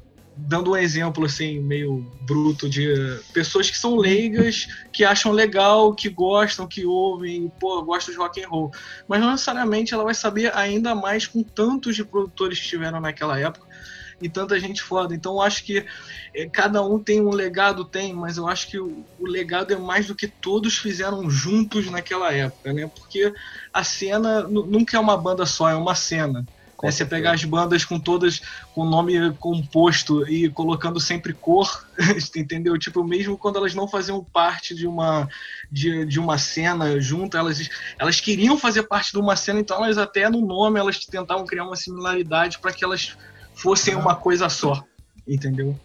[0.47, 2.93] Dando um exemplo assim meio bruto de
[3.33, 8.43] pessoas que são leigas, que acham legal, que gostam, que ouvem, pô, gostam de rock
[8.43, 8.71] and roll,
[9.07, 13.39] mas não necessariamente ela vai saber ainda mais com tantos de produtores que tiveram naquela
[13.39, 13.67] época
[14.21, 15.15] e tanta gente foda.
[15.15, 15.85] Então eu acho que
[16.33, 19.77] é, cada um tem um legado, tem, mas eu acho que o, o, legado é
[19.77, 22.87] mais do que todos fizeram juntos naquela época, né?
[22.87, 23.33] Porque
[23.73, 26.45] a cena nunca é uma banda só, é uma cena.
[26.81, 28.41] É você pegar as bandas com todas
[28.73, 31.85] com nome composto e colocando sempre cor,
[32.35, 32.77] entendeu?
[32.77, 35.29] Tipo, mesmo quando elas não faziam parte de uma
[35.71, 39.97] de, de uma cena junto, elas, elas queriam fazer parte de uma cena, então elas
[39.97, 43.15] até no nome elas tentavam criar uma similaridade para que elas
[43.53, 44.83] fossem uma coisa só,
[45.27, 45.77] entendeu?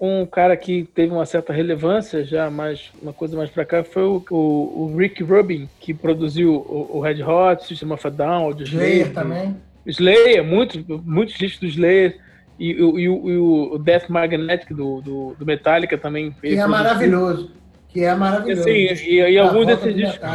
[0.00, 4.04] Um cara que teve uma certa relevância, já mais uma coisa mais para cá, foi
[4.04, 4.36] o, o,
[4.84, 9.12] o, Rick Rubin, que produziu o, o Red Hot, System of a Down, o Slayer
[9.12, 9.56] também.
[9.90, 12.18] Slayer, muitos muito discos do Slayer.
[12.58, 16.32] E, e, e, o, o Death Magnetic do, do, do Metallica também.
[16.40, 17.52] Que é maravilhoso.
[17.88, 18.64] Que é maravilhoso.
[18.64, 20.28] Sim, e, e alguns desses discos.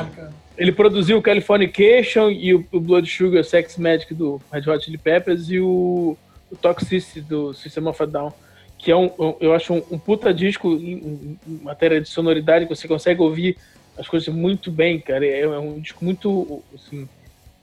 [0.57, 4.97] Ele produziu o Californication e o, o Blood Sugar Sex Magic do Red Hot Chili
[4.97, 6.17] Peppers e o
[6.53, 8.31] o Toxicity do System of a Down,
[8.77, 12.75] que é um, eu acho um, um puta disco em, em, matéria de sonoridade, que
[12.75, 13.57] você consegue ouvir
[13.97, 15.25] as coisas muito bem, cara.
[15.25, 17.09] É, é um disco muito assim,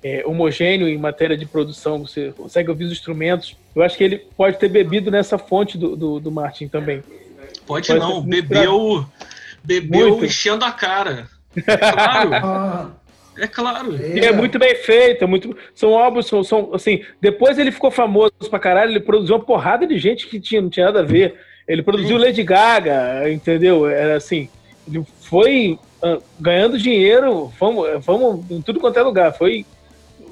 [0.02, 3.56] é, homogêneo em matéria de produção, você consegue ouvir os instrumentos.
[3.74, 7.02] Eu acho que ele pode ter bebido nessa fonte do, do, do Martin também.
[7.66, 9.06] Pode, pode não, bebeu,
[9.62, 11.28] bebeu enchendo a cara.
[11.56, 13.00] É claro.
[13.38, 13.96] É claro.
[13.96, 14.26] É.
[14.26, 15.56] é muito bem feito, é muito.
[15.74, 17.02] São álbuns, são, são, assim.
[17.20, 20.68] Depois ele ficou famoso pra caralho, ele produziu uma porrada de gente que tinha, não
[20.68, 21.36] tinha nada a ver.
[21.66, 22.24] Ele produziu Sim.
[22.24, 23.88] Lady Gaga, entendeu?
[23.88, 24.48] Era assim.
[24.86, 29.32] Ele foi uh, ganhando dinheiro, vamos, vamos em tudo quanto é lugar.
[29.32, 29.64] Foi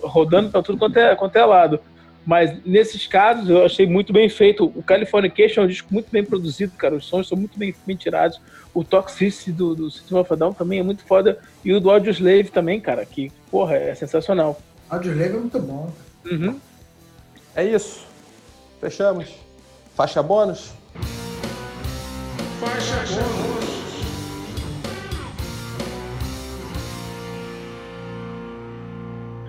[0.03, 1.81] rodando pra tudo quanto é, quanto é lado.
[2.25, 4.67] Mas nesses casos eu achei muito bem feito.
[4.77, 6.95] O Californication é um disco muito bem produzido, cara.
[6.95, 8.39] Os sons são muito bem, bem tirados.
[8.75, 11.39] O Toxicity do, do System of Down também é muito foda.
[11.65, 14.61] E o do Audio Slave também, cara, que, porra, é sensacional.
[14.91, 15.91] Audio Slave é muito bom.
[16.31, 16.61] Uhum.
[17.57, 18.07] É isso.
[18.79, 19.35] Fechamos.
[19.97, 20.73] Faixa bônus?
[22.61, 23.58] Faixa bônus.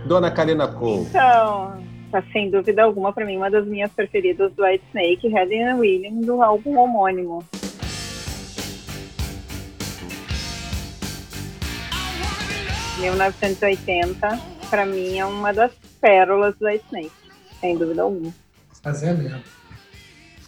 [0.10, 1.02] Dona Karina Cole.
[1.02, 1.80] Então,
[2.10, 6.26] tá sem dúvida alguma para mim uma das minhas preferidas do White Snake, Helen Williams,
[6.26, 7.46] do álbum homônimo.
[12.98, 14.40] 1980,
[14.72, 15.72] para mim, é uma das
[16.02, 17.12] pérolas do White Snake,
[17.60, 18.34] sem dúvida alguma.
[18.84, 19.44] Mas é mesmo.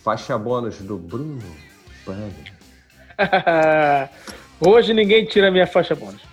[0.03, 1.39] Faixa bônus do Bruno
[4.59, 6.23] Hoje ninguém tira minha faixa bônus.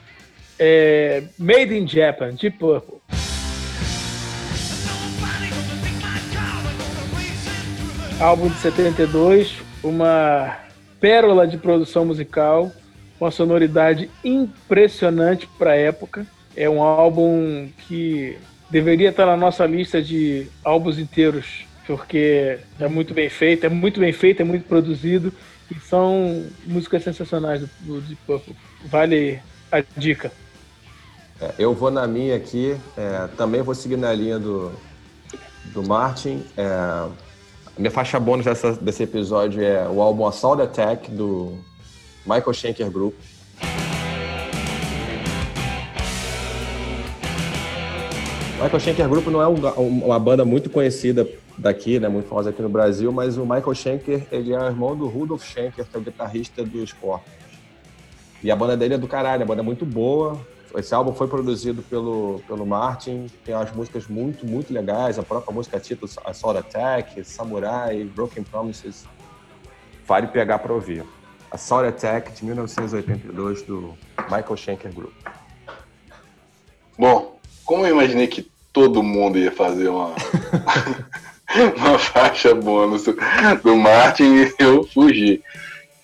[0.58, 2.98] É Made in Japan, de Purple.
[8.20, 10.58] Álbum de 72, uma
[11.00, 12.72] pérola de produção musical
[13.20, 16.26] uma sonoridade impressionante para a época.
[16.56, 18.38] É um álbum que
[18.70, 24.00] deveria estar na nossa lista de álbuns inteiros, porque é muito bem feito, é muito
[24.00, 25.32] bem feito, é muito produzido
[25.70, 28.56] e são músicas sensacionais do, Deep Purple.
[28.86, 29.40] Vale
[29.70, 30.32] a dica.
[31.40, 34.72] É, eu vou na minha aqui, é, também vou seguir na linha do,
[35.66, 36.44] do Martin.
[36.56, 37.27] É,
[37.78, 41.56] a minha faixa bônus dessa, desse episódio é o álbum Assault Attack, do
[42.26, 43.14] Michael Schenker Group.
[48.60, 52.68] Michael Schenker Group não é uma banda muito conhecida daqui, né, muito famosa aqui no
[52.68, 56.64] Brasil, mas o Michael Schenker, ele é irmão do Rudolf Schenker, que é o guitarrista
[56.64, 57.32] dos Scorpions.
[58.42, 60.36] E a banda dele é do caralho, a banda é muito boa.
[60.76, 65.54] Esse álbum foi produzido pelo, pelo Martin, tem umas músicas muito, muito legais, a própria
[65.54, 69.06] música título, Assault Attack, Samurai, Broken Promises.
[70.06, 71.04] Vale pegar para ouvir.
[71.50, 75.14] Assault Attack de 1982 do Michael Schenker Group.
[76.98, 80.14] Bom, como eu imaginei que todo mundo ia fazer uma,
[81.76, 85.42] uma faixa bônus do Martin, eu fugi.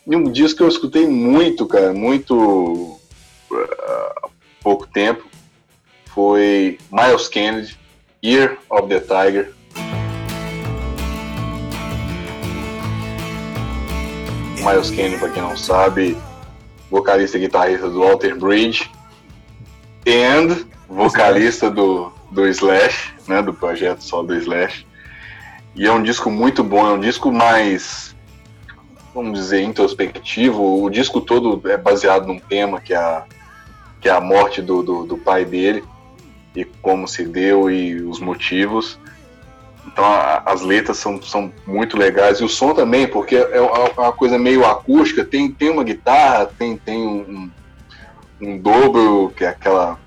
[0.06, 2.98] E um disco que eu escutei muito, cara, muito
[4.64, 5.22] pouco tempo,
[6.06, 7.78] foi Miles Kennedy,
[8.24, 9.52] Year of the Tiger,
[14.64, 16.16] Miles Kennedy, para quem não sabe,
[16.90, 18.90] vocalista e guitarrista do Walter Bridge,
[20.08, 24.86] and vocalista do, do Slash, né, do projeto só do Slash.
[25.76, 28.16] E é um disco muito bom, é um disco mais,
[29.14, 30.82] vamos dizer, introspectivo.
[30.82, 33.26] O disco todo é baseado num tema que a,
[34.04, 35.82] que é a morte do, do, do pai dele
[36.54, 38.98] e como se deu e os motivos.
[39.86, 43.58] Então a, as letras são, são muito legais e o som também, porque é
[43.96, 47.50] uma coisa meio acústica, tem, tem uma guitarra, tem, tem um,
[48.42, 49.98] um dobro, que é aquela,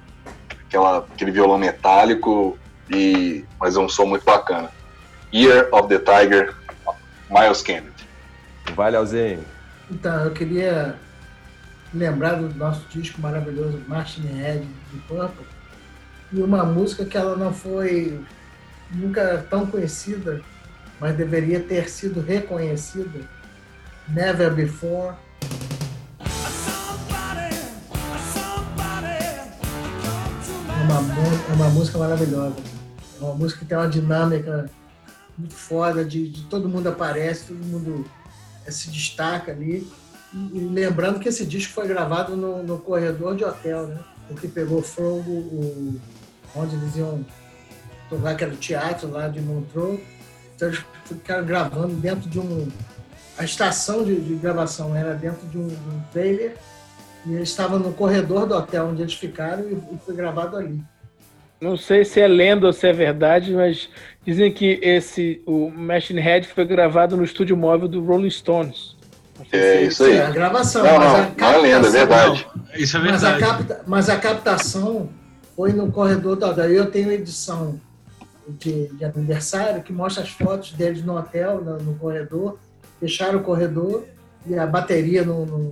[0.68, 2.56] aquela, aquele violão metálico,
[2.92, 4.70] e, mas é um som muito bacana.
[5.34, 6.54] Year of the Tiger,
[7.32, 8.08] Miles Kennedy.
[8.76, 9.44] Vai, Leozinho.
[9.90, 11.00] Então, eu queria
[11.94, 15.46] lembrar do nosso disco maravilhoso, Martin Head, de Purple,
[16.32, 18.20] e uma música que ela não foi
[18.92, 20.42] nunca tão conhecida,
[21.00, 23.22] mas deveria ter sido reconhecida,
[24.10, 25.16] Never Before.
[30.70, 32.56] É uma, é uma música maravilhosa.
[33.20, 34.70] É uma música que tem uma dinâmica
[35.38, 38.06] muito foda, de, de todo mundo aparece, todo mundo
[38.66, 39.88] eh, se destaca ali.
[40.54, 44.00] Lembrando que esse disco foi gravado no, no corredor de hotel, né?
[44.28, 46.00] Porque pegou fogo o,
[46.56, 47.26] onde eles iam
[48.10, 50.00] tocar aquele teatro lá de Montreux.
[50.56, 52.68] Então eles ficaram gravando dentro de um.
[53.38, 56.56] A estação de, de gravação era dentro de um, de um trailer
[57.26, 60.82] e eles estavam no corredor do hotel onde eles ficaram e foi gravado ali.
[61.60, 63.90] Não sei se é lenda ou se é verdade, mas
[64.26, 68.97] dizem que esse o Machine Head foi gravado no estúdio móvel do Rolling Stones.
[69.52, 70.18] É isso aí.
[70.18, 72.48] É a gravação, não, mas não, a captação, não é lenda, é verdade.
[72.56, 73.24] Não, isso é verdade.
[73.24, 75.10] Mas a, capta, mas a captação
[75.56, 76.72] foi no corredor do hotel.
[76.72, 77.80] Eu tenho edição
[78.48, 82.58] de, de, aniversário que mostra as fotos deles no hotel, no, no corredor,
[83.00, 84.06] fecharam o corredor
[84.46, 85.72] e a bateria no, no,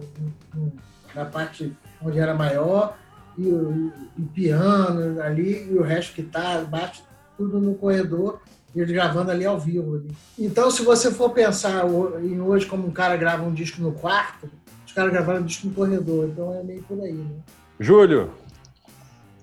[0.53, 0.73] no,
[1.13, 1.71] na parte
[2.01, 2.97] onde era maior
[3.37, 7.03] e o, o, piano ali e o resto guitarra, baixo,
[7.37, 8.41] tudo no corredor
[8.81, 9.95] eles gravando ali ao vivo.
[9.95, 10.07] Ali.
[10.38, 11.85] Então, se você for pensar
[12.23, 14.49] em hoje como um cara grava um disco no quarto,
[14.85, 17.14] os caras gravaram um disco no corredor, então é meio por aí.
[17.14, 17.26] Né?
[17.80, 18.31] Júlio,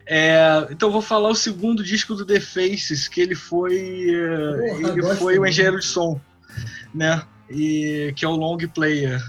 [0.07, 4.07] é, então vou falar o segundo disco do The Faces, que ele foi
[4.79, 6.21] Porra, ele foi o engenheiro de som,
[6.95, 7.23] né?
[7.49, 9.21] E que é o Long Player.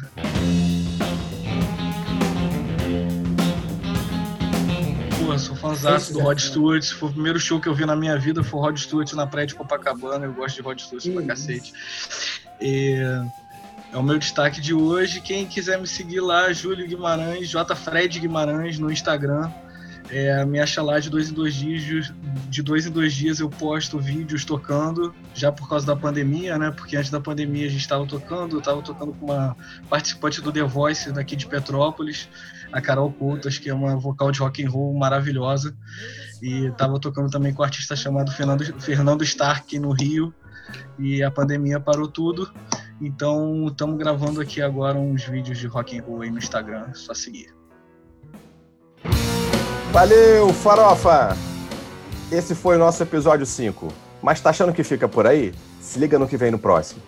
[5.76, 6.86] Fãzão do Rod Stewart.
[6.94, 9.28] Foi o primeiro show que eu vi na minha vida, foi o Rod Stewart na
[9.28, 10.26] praia de Copacabana.
[10.26, 11.74] Eu gosto de Rod Stewart pra cacete.
[12.62, 12.98] E
[13.92, 15.22] é o meu destaque de hoje.
[15.22, 17.76] Quem quiser me seguir lá, Júlio Guimarães, J.
[17.76, 19.52] Fred Guimarães no Instagram.
[20.10, 22.14] É, me acha lá de dois em dois dias.
[22.50, 26.72] De dois em dois dias eu posto vídeos tocando, já por causa da pandemia, né?
[26.72, 29.56] Porque antes da pandemia a gente estava tocando, eu estava tocando com uma
[29.90, 32.28] participante do The Voice daqui de Petrópolis,
[32.74, 35.76] a Carol Coutas, que é uma vocal de rock and roll maravilhosa.
[36.42, 40.34] E estava tocando também com um artista chamado Fernando, Fernando Stark no Rio.
[40.98, 42.52] E a pandemia parou tudo.
[43.00, 46.94] Então estamos gravando aqui agora uns vídeos de rock and roll aí no Instagram, é
[46.96, 47.54] só seguir.
[49.92, 51.38] Valeu, farofa!
[52.32, 53.94] Esse foi o nosso episódio 5.
[54.22, 55.54] Mas tá achando que fica por aí?
[55.80, 57.02] Se liga no que vem no próximo.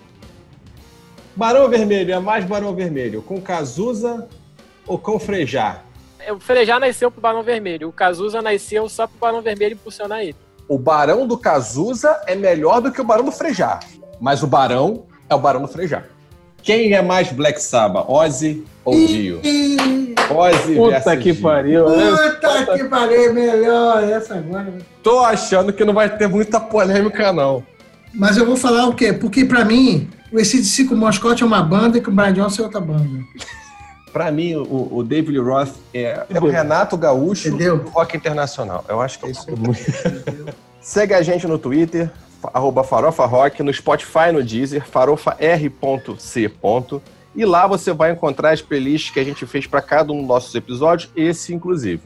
[1.36, 4.30] Barão Vermelho é mais Barão Vermelho, com Cazuza
[4.88, 5.82] ou com Frejá?
[6.30, 10.36] O Frejá nasceu pro Barão Vermelho, o Cazuza nasceu só pro Barão Vermelho impulsionar ele.
[10.68, 13.80] O Barão do Cazuza é melhor do que o Barão do Frejá,
[14.20, 16.04] mas o Barão é o Barão do Frejá.
[16.64, 19.40] Quem é mais Black Sabbath, Ozzy ou Dio?
[20.32, 21.88] Ozzy Puta que pariu.
[21.88, 22.12] Né?
[22.12, 24.74] Puta que pariu, melhor essa agora.
[25.04, 27.64] Tô achando que não vai ter muita polêmica, não.
[28.12, 29.14] Mas eu vou falar o quê?
[29.14, 32.34] Porque pra mim, o ACDC com o Moscote é uma banda e que o Brian
[32.34, 33.20] Johnson é outra banda.
[34.16, 37.80] Pra mim, o, o David Roth é, é o Renato Gaúcho Entendeu?
[37.80, 38.86] do rock internacional.
[38.88, 39.46] Eu acho que é isso.
[40.80, 42.10] Segue a gente no Twitter,
[42.54, 46.52] arroba Farofa Rock, no Spotify, no Deezer, farofar.c.
[47.36, 50.28] E lá você vai encontrar as playlists que a gente fez para cada um dos
[50.30, 52.04] nossos episódios, esse inclusive.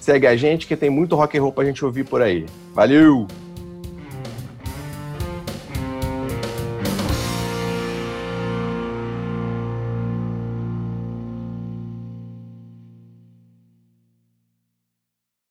[0.00, 2.46] Segue a gente que tem muito rock and roll pra gente ouvir por aí.
[2.72, 3.26] Valeu!